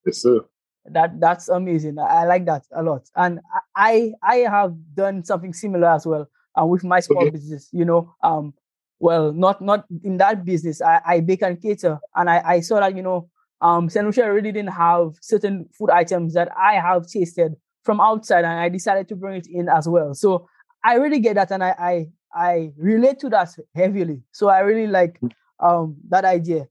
Yes, 0.05 0.17
sir. 0.21 0.41
That 0.85 1.19
that's 1.21 1.47
amazing. 1.47 1.99
I, 1.99 2.23
I 2.23 2.25
like 2.25 2.45
that 2.45 2.63
a 2.73 2.83
lot. 2.83 3.07
And 3.15 3.39
I 3.75 4.13
I 4.21 4.37
have 4.43 4.73
done 4.93 5.23
something 5.23 5.53
similar 5.53 5.87
as 5.89 6.05
well 6.05 6.27
uh, 6.59 6.65
with 6.65 6.83
my 6.83 6.99
small 6.99 7.23
Okay. 7.23 7.31
business, 7.31 7.69
you 7.71 7.85
know. 7.85 8.13
Um 8.23 8.53
well 8.99 9.31
not 9.31 9.61
not 9.61 9.85
in 10.03 10.17
that 10.17 10.43
business. 10.45 10.81
I, 10.81 11.01
I 11.05 11.19
bake 11.19 11.43
and 11.43 11.61
cater 11.61 11.99
and 12.15 12.29
I, 12.29 12.41
I 12.45 12.59
saw 12.61 12.79
that, 12.79 12.95
you 12.95 13.03
know, 13.03 13.29
um, 13.61 13.89
St. 13.89 14.05
Lucia 14.05 14.31
really 14.31 14.51
didn't 14.51 14.73
have 14.73 15.13
certain 15.21 15.67
food 15.77 15.89
items 15.89 16.33
that 16.33 16.49
I 16.57 16.75
have 16.75 17.07
tasted 17.07 17.55
from 17.83 17.99
outside, 18.01 18.43
and 18.45 18.59
I 18.59 18.69
decided 18.69 19.07
to 19.09 19.15
bring 19.15 19.35
it 19.37 19.47
in 19.49 19.69
as 19.69 19.87
well. 19.87 20.13
So 20.13 20.47
I 20.83 20.95
really 20.95 21.19
get 21.19 21.35
that, 21.35 21.51
and 21.51 21.63
I 21.63 21.75
I, 21.79 22.07
I 22.33 22.71
relate 22.77 23.19
to 23.19 23.29
that 23.29 23.49
heavily. 23.75 24.21
So 24.31 24.49
I 24.49 24.59
really 24.59 24.87
like 24.87 25.19
um, 25.59 25.95
that 26.09 26.25
idea. 26.25 26.67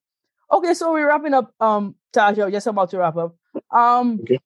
Okay, 0.52 0.74
so 0.74 0.92
we're 0.92 1.08
wrapping 1.08 1.34
up. 1.34 1.52
Um, 1.58 1.96
Tahj, 2.14 2.50
just 2.52 2.66
about 2.68 2.90
to 2.90 2.98
wrap 2.98 3.16
up. 3.16 3.34
Um, 3.70 4.20
okay. 4.22 4.38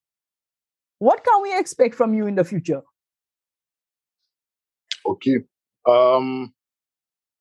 What 0.99 1.25
can 1.25 1.43
we 1.43 1.59
expect 1.59 1.95
from 1.95 2.15
you 2.15 2.27
in 2.27 2.35
the 2.37 2.45
future? 2.45 2.83
Okay. 5.11 5.39
Um, 5.89 6.53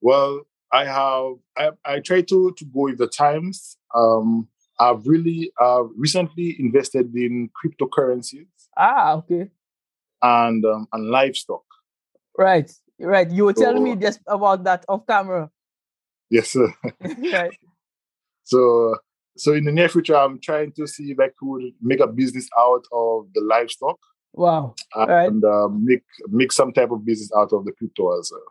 well, 0.01 0.41
I 0.71 0.85
have 0.85 1.33
I, 1.57 1.71
I 1.85 1.99
try 1.99 2.21
to 2.21 2.53
to 2.57 2.65
go 2.65 2.81
with 2.81 2.97
the 2.97 3.07
times. 3.07 3.77
Um, 3.93 4.47
I've 4.79 5.05
really 5.05 5.51
uh, 5.61 5.83
recently 5.95 6.55
invested 6.59 7.13
in 7.15 7.49
cryptocurrencies. 7.57 8.47
Ah, 8.77 9.15
okay. 9.17 9.49
And 10.21 10.65
um, 10.65 10.87
and 10.93 11.09
livestock. 11.09 11.63
Right, 12.37 12.71
right. 12.99 13.29
You 13.29 13.45
were 13.45 13.53
so, 13.55 13.63
telling 13.63 13.83
me 13.83 13.95
just 13.95 14.21
about 14.27 14.63
that 14.63 14.85
off 14.87 15.05
camera. 15.05 15.51
Yes, 16.29 16.51
sir. 16.51 16.73
right. 17.33 17.57
So 18.45 18.95
so 19.37 19.53
in 19.53 19.65
the 19.65 19.71
near 19.71 19.89
future, 19.89 20.15
I'm 20.15 20.39
trying 20.39 20.71
to 20.73 20.87
see 20.87 21.11
if 21.11 21.19
I 21.19 21.29
could 21.37 21.73
make 21.81 21.99
a 21.99 22.07
business 22.07 22.49
out 22.57 22.85
of 22.91 23.27
the 23.33 23.41
livestock. 23.41 23.99
Wow! 24.33 24.75
And 24.95 25.09
right. 25.09 25.51
uh, 25.51 25.67
make 25.69 26.03
make 26.27 26.51
some 26.51 26.71
type 26.71 26.91
of 26.91 27.05
business 27.05 27.31
out 27.37 27.51
of 27.51 27.65
the 27.65 27.71
crypto 27.71 28.17
as 28.19 28.31
well. 28.31 28.41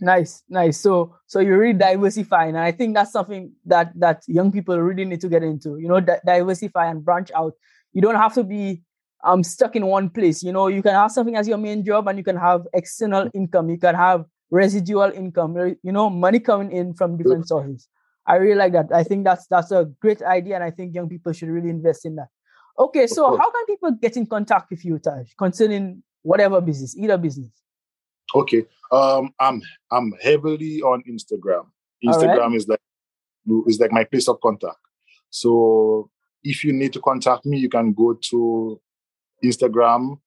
Nice, 0.00 0.42
nice. 0.48 0.80
So, 0.80 1.14
so 1.26 1.38
you're 1.40 1.58
really 1.58 1.78
diversifying, 1.78 2.56
and 2.56 2.64
I 2.64 2.72
think 2.72 2.94
that's 2.94 3.12
something 3.12 3.52
that 3.66 3.92
that 3.96 4.22
young 4.26 4.50
people 4.50 4.78
really 4.80 5.04
need 5.04 5.20
to 5.20 5.28
get 5.28 5.42
into. 5.42 5.78
You 5.78 5.88
know, 5.88 6.00
di- 6.00 6.20
diversify 6.24 6.86
and 6.86 7.04
branch 7.04 7.30
out. 7.36 7.54
You 7.92 8.02
don't 8.02 8.16
have 8.16 8.34
to 8.34 8.44
be 8.44 8.82
um 9.24 9.44
stuck 9.44 9.76
in 9.76 9.86
one 9.86 10.08
place. 10.10 10.42
You 10.42 10.52
know, 10.52 10.68
you 10.68 10.82
can 10.82 10.94
have 10.94 11.12
something 11.12 11.36
as 11.36 11.46
your 11.46 11.58
main 11.58 11.84
job, 11.84 12.08
and 12.08 12.18
you 12.18 12.24
can 12.24 12.36
have 12.36 12.66
external 12.72 13.28
income. 13.34 13.70
You 13.70 13.78
can 13.78 13.94
have 13.94 14.24
residual 14.50 15.10
income. 15.12 15.56
You 15.82 15.92
know, 15.92 16.10
money 16.10 16.40
coming 16.40 16.72
in 16.72 16.94
from 16.94 17.16
different 17.16 17.46
sources. 17.46 17.88
I 18.26 18.36
really 18.36 18.54
like 18.54 18.72
that. 18.72 18.90
I 18.92 19.02
think 19.04 19.24
that's 19.24 19.46
that's 19.48 19.72
a 19.72 19.90
great 20.00 20.22
idea, 20.22 20.54
and 20.54 20.64
I 20.64 20.70
think 20.70 20.94
young 20.94 21.08
people 21.08 21.32
should 21.32 21.48
really 21.48 21.70
invest 21.70 22.06
in 22.06 22.16
that. 22.16 22.28
Okay, 22.78 23.06
so 23.06 23.36
how 23.36 23.50
can 23.50 23.66
people 23.66 23.90
get 23.92 24.16
in 24.16 24.26
contact 24.26 24.70
with 24.70 24.84
you, 24.84 24.98
Tahj, 24.98 25.36
concerning 25.36 26.02
whatever 26.22 26.60
business, 26.60 26.96
either 26.96 27.18
business? 27.18 27.50
Okay. 28.34 28.64
Um, 28.90 29.32
I'm 29.38 29.62
I'm 29.90 30.12
heavily 30.22 30.82
on 30.82 31.02
Instagram. 31.08 31.66
Instagram 32.04 32.48
right. 32.48 32.56
is 32.56 32.68
like 32.68 32.80
is 33.66 33.80
like 33.80 33.92
my 33.92 34.04
place 34.04 34.28
of 34.28 34.40
contact. 34.40 34.78
So 35.30 36.10
if 36.42 36.64
you 36.64 36.72
need 36.72 36.92
to 36.94 37.00
contact 37.00 37.46
me, 37.46 37.58
you 37.58 37.68
can 37.68 37.92
go 37.92 38.14
to 38.30 38.80
Instagram 39.44 40.18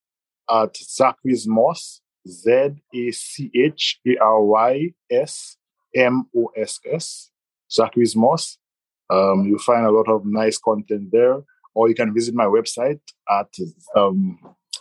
at 0.50 0.74
Zacharys 0.74 1.48
Moss, 1.48 2.02
Z 2.28 2.76
A 2.94 3.12
C 3.12 3.52
H 3.54 4.00
A 4.08 4.18
R 4.18 4.44
Y 4.44 4.94
S 5.12 5.58
M 5.96 6.26
O 6.36 6.52
S 6.56 6.80
S, 6.92 7.32
Zacharys 7.70 8.16
Moss. 8.16 8.58
Um, 9.10 9.46
you'll 9.46 9.60
find 9.60 9.86
a 9.86 9.92
lot 9.92 10.10
of 10.10 10.26
nice 10.26 10.58
content 10.58 11.12
there, 11.12 11.44
or 11.76 11.90
you 11.90 11.96
can 11.96 12.14
visit 12.14 12.34
my 12.34 12.46
website 12.46 13.02
at 13.30 13.54
um, 13.96 14.40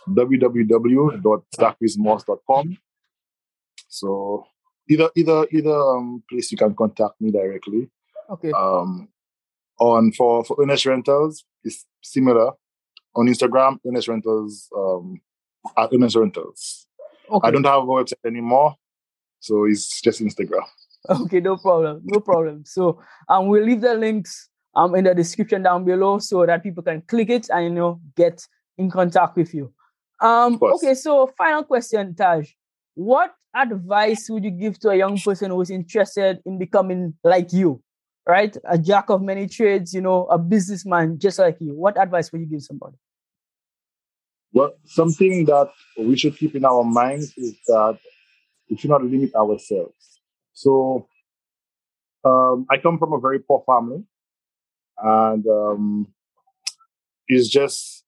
www.zacharysmoss.com. 0.09 2.77
So 3.87 4.45
either 4.89 5.09
either 5.15 5.47
either 5.51 5.75
um, 5.75 6.23
place 6.29 6.51
you 6.51 6.57
can 6.57 6.75
contact 6.75 7.13
me 7.19 7.31
directly. 7.31 7.89
Okay. 8.29 8.51
Um, 8.51 9.07
on 9.79 10.11
for 10.13 10.45
for 10.45 10.55
Ernest 10.61 10.85
Rentals 10.85 11.43
is 11.63 11.85
similar 12.01 12.51
on 13.15 13.27
Instagram. 13.27 13.79
Ernest 13.85 14.07
Rentals 14.07 14.69
um, 14.75 15.21
at 15.77 15.89
Ernest 15.93 16.15
Rentals. 16.15 16.87
Okay. 17.29 17.47
I 17.47 17.51
don't 17.51 17.65
have 17.65 17.83
a 17.83 17.85
website 17.85 18.25
anymore, 18.25 18.75
so 19.39 19.65
it's 19.65 20.01
just 20.01 20.21
Instagram. 20.21 20.65
Okay, 21.07 21.39
no 21.39 21.55
problem, 21.57 22.01
no 22.03 22.19
problem. 22.19 22.63
So 22.65 22.99
um, 23.29 23.47
we'll 23.47 23.63
leave 23.63 23.81
the 23.81 23.93
links 23.93 24.49
um 24.75 24.95
in 24.95 25.03
the 25.05 25.15
description 25.15 25.63
down 25.63 25.85
below 25.85 26.19
so 26.19 26.45
that 26.45 26.63
people 26.63 26.83
can 26.83 27.01
click 27.01 27.29
it 27.29 27.49
and 27.49 27.63
you 27.65 27.69
know 27.69 27.99
get 28.15 28.45
in 28.77 28.89
contact 28.91 29.35
with 29.37 29.53
you. 29.53 29.73
Um, 30.21 30.59
okay, 30.61 30.93
so 30.93 31.31
final 31.37 31.63
question, 31.63 32.13
Tahj. 32.13 32.49
What 32.95 33.33
advice 33.55 34.29
would 34.29 34.43
you 34.43 34.51
give 34.51 34.79
to 34.79 34.89
a 34.89 34.95
young 34.95 35.17
person 35.17 35.51
who's 35.51 35.69
interested 35.69 36.39
in 36.45 36.57
becoming 36.57 37.13
like 37.23 37.53
you, 37.53 37.81
right? 38.27 38.55
A 38.65 38.77
jack 38.77 39.09
of 39.09 39.21
many 39.21 39.47
trades, 39.47 39.93
you 39.93 40.01
know, 40.01 40.25
a 40.25 40.37
businessman 40.37 41.19
just 41.19 41.39
like 41.39 41.57
you. 41.59 41.73
What 41.73 41.99
advice 41.99 42.31
would 42.31 42.41
you 42.41 42.47
give 42.47 42.61
somebody? 42.61 42.97
Well, 44.53 44.73
something 44.85 45.45
that 45.45 45.69
we 45.97 46.15
should 46.17 46.37
keep 46.37 46.55
in 46.55 46.63
our 46.63 46.83
minds 46.83 47.33
is 47.37 47.55
that 47.67 47.97
we 48.69 48.77
should 48.77 48.89
not 48.89 49.03
limit 49.03 49.35
ourselves. 49.35 50.19
So, 50.53 51.07
um, 52.23 52.65
I 52.69 52.77
come 52.77 52.97
from 52.97 53.13
a 53.13 53.19
very 53.19 53.39
poor 53.39 53.63
family, 53.65 54.03
and 54.97 55.45
um, 55.47 56.07
it's 57.27 57.47
just 57.47 58.03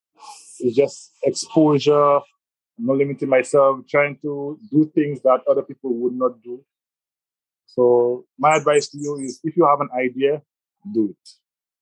it's 0.60 0.76
just 0.76 1.12
exposure 1.24 2.20
not 2.78 2.98
limiting 2.98 3.30
myself, 3.30 3.80
trying 3.90 4.18
to 4.22 4.60
do 4.72 4.92
things 4.94 5.22
that 5.22 5.40
other 5.50 5.64
people 5.64 5.94
would 5.96 6.14
not 6.14 6.42
do. 6.44 6.64
So 7.66 8.26
my 8.38 8.56
advice 8.56 8.90
to 8.90 8.98
you 9.00 9.18
is 9.18 9.40
if 9.44 9.58
you 9.58 9.66
have 9.66 9.82
an 9.82 9.90
idea, 9.98 10.42
do 10.94 11.10
it. 11.10 11.30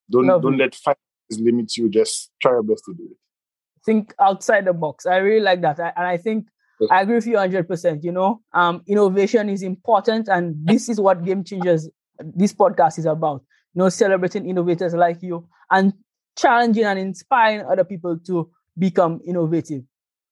Don't 0.09 0.27
Lovely. 0.27 0.51
don't 0.51 0.57
let 0.59 0.75
five 0.75 0.95
limit 1.31 1.75
you. 1.77 1.89
Just 1.89 2.31
try 2.41 2.51
your 2.51 2.63
best 2.63 2.83
to 2.85 2.93
do 2.93 3.03
it. 3.11 3.17
Think 3.85 4.13
outside 4.19 4.65
the 4.65 4.73
box. 4.73 5.05
I 5.05 5.17
really 5.17 5.43
like 5.43 5.61
that. 5.61 5.79
I, 5.79 5.91
and 5.95 6.07
I 6.07 6.17
think 6.17 6.47
yes. 6.79 6.89
I 6.91 7.01
agree 7.01 7.15
with 7.15 7.27
you 7.27 7.35
100%. 7.35 8.03
You 8.03 8.11
know, 8.11 8.41
um, 8.53 8.81
innovation 8.87 9.49
is 9.49 9.61
important. 9.61 10.27
And 10.27 10.55
this 10.65 10.89
is 10.89 10.99
what 10.99 11.23
Game 11.23 11.43
Changers, 11.43 11.89
this 12.19 12.53
podcast 12.53 12.99
is 12.99 13.05
about. 13.05 13.43
You 13.75 13.83
know, 13.83 13.89
celebrating 13.89 14.49
innovators 14.49 14.93
like 14.93 15.21
you 15.21 15.47
and 15.69 15.93
challenging 16.37 16.85
and 16.85 16.97
inspiring 16.97 17.65
other 17.65 17.83
people 17.83 18.17
to 18.25 18.49
become 18.77 19.21
innovative. 19.25 19.83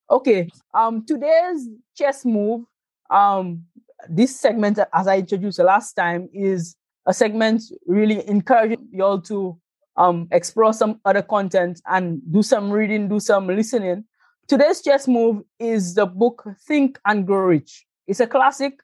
Okay. 0.09 0.49
Um, 0.73 1.05
today's 1.05 1.67
chess 1.95 2.25
move. 2.25 2.65
Um, 3.09 3.65
this 4.09 4.35
segment, 4.39 4.79
as 4.93 5.07
I 5.07 5.17
introduced 5.17 5.57
the 5.57 5.63
last 5.63 5.93
time, 5.93 6.29
is 6.33 6.75
a 7.05 7.13
segment 7.13 7.63
really 7.85 8.27
encouraging 8.27 8.87
you 8.91 9.03
all 9.03 9.21
to 9.21 9.59
um 9.95 10.27
explore 10.31 10.73
some 10.73 10.99
other 11.05 11.21
content 11.21 11.79
and 11.85 12.21
do 12.31 12.41
some 12.41 12.71
reading, 12.71 13.07
do 13.07 13.19
some 13.19 13.47
listening. 13.47 14.05
Today's 14.47 14.81
chess 14.81 15.07
move 15.07 15.43
is 15.59 15.95
the 15.95 16.05
book 16.05 16.45
Think 16.67 16.99
and 17.05 17.27
Grow 17.27 17.45
Rich. 17.45 17.85
It's 18.07 18.19
a 18.19 18.27
classic, 18.27 18.79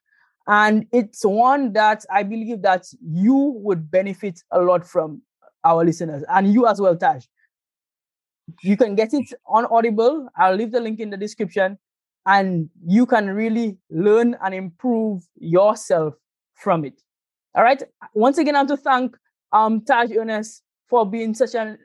and 0.47 0.85
it's 0.91 1.23
one 1.23 1.73
that 1.73 2.05
I 2.11 2.23
believe 2.23 2.61
that 2.63 2.85
you 3.01 3.53
would 3.57 3.91
benefit 3.91 4.41
a 4.51 4.61
lot 4.61 4.87
from 4.87 5.21
our 5.63 5.83
listeners 5.83 6.23
and 6.29 6.51
you 6.51 6.67
as 6.67 6.79
well, 6.79 6.95
Tahj 6.95 7.27
you 8.61 8.77
can 8.77 8.95
get 8.95 9.13
it 9.13 9.33
on 9.45 9.65
Audible. 9.65 10.29
I'll 10.35 10.55
leave 10.55 10.71
the 10.71 10.79
link 10.79 10.99
in 10.99 11.09
the 11.09 11.17
description. 11.17 11.77
And 12.25 12.69
you 12.85 13.05
can 13.05 13.29
really 13.29 13.77
learn 13.89 14.35
and 14.43 14.53
improve 14.53 15.23
yourself 15.37 16.15
from 16.53 16.85
it. 16.85 17.01
All 17.55 17.63
right. 17.63 17.81
Once 18.13 18.37
again, 18.37 18.55
I 18.55 18.59
want 18.59 18.69
to 18.69 18.77
thank 18.77 19.17
um, 19.51 19.81
Tahj 19.81 20.15
Ernest 20.15 20.61
for 20.87 21.09
being 21.09 21.33
such 21.33 21.55
an 21.55 21.77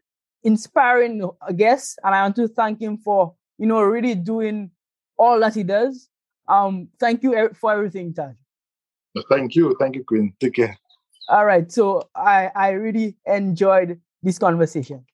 inspiring 0.42 1.28
guest. 1.56 1.98
And 2.04 2.14
I 2.14 2.22
want 2.22 2.36
to 2.36 2.48
thank 2.48 2.80
him 2.80 2.98
for, 2.98 3.34
you 3.58 3.66
know, 3.66 3.80
really 3.80 4.14
doing 4.14 4.70
all 5.16 5.40
that 5.40 5.54
he 5.54 5.62
does. 5.62 6.08
Um, 6.48 6.88
thank 7.00 7.22
you 7.22 7.50
for 7.58 7.72
everything, 7.72 8.12
Tahj. 8.12 8.36
Thank 9.28 9.54
you. 9.54 9.76
Thank 9.78 9.96
you, 9.96 10.04
Quinn. 10.04 10.32
Take 10.40 10.54
care. 10.54 10.76
All 11.28 11.44
right. 11.44 11.70
So 11.70 12.08
I, 12.14 12.50
I 12.54 12.70
really 12.70 13.16
enjoyed 13.26 14.00
this 14.22 14.38
conversation. 14.38 15.04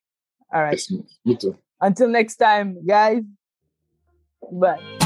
All 0.53 0.61
right. 0.61 0.73
Yes, 0.73 0.91
me 1.25 1.35
too. 1.35 1.57
Until 1.79 2.09
next 2.09 2.35
time, 2.35 2.85
guys. 2.85 3.23
Bye. 4.51 5.00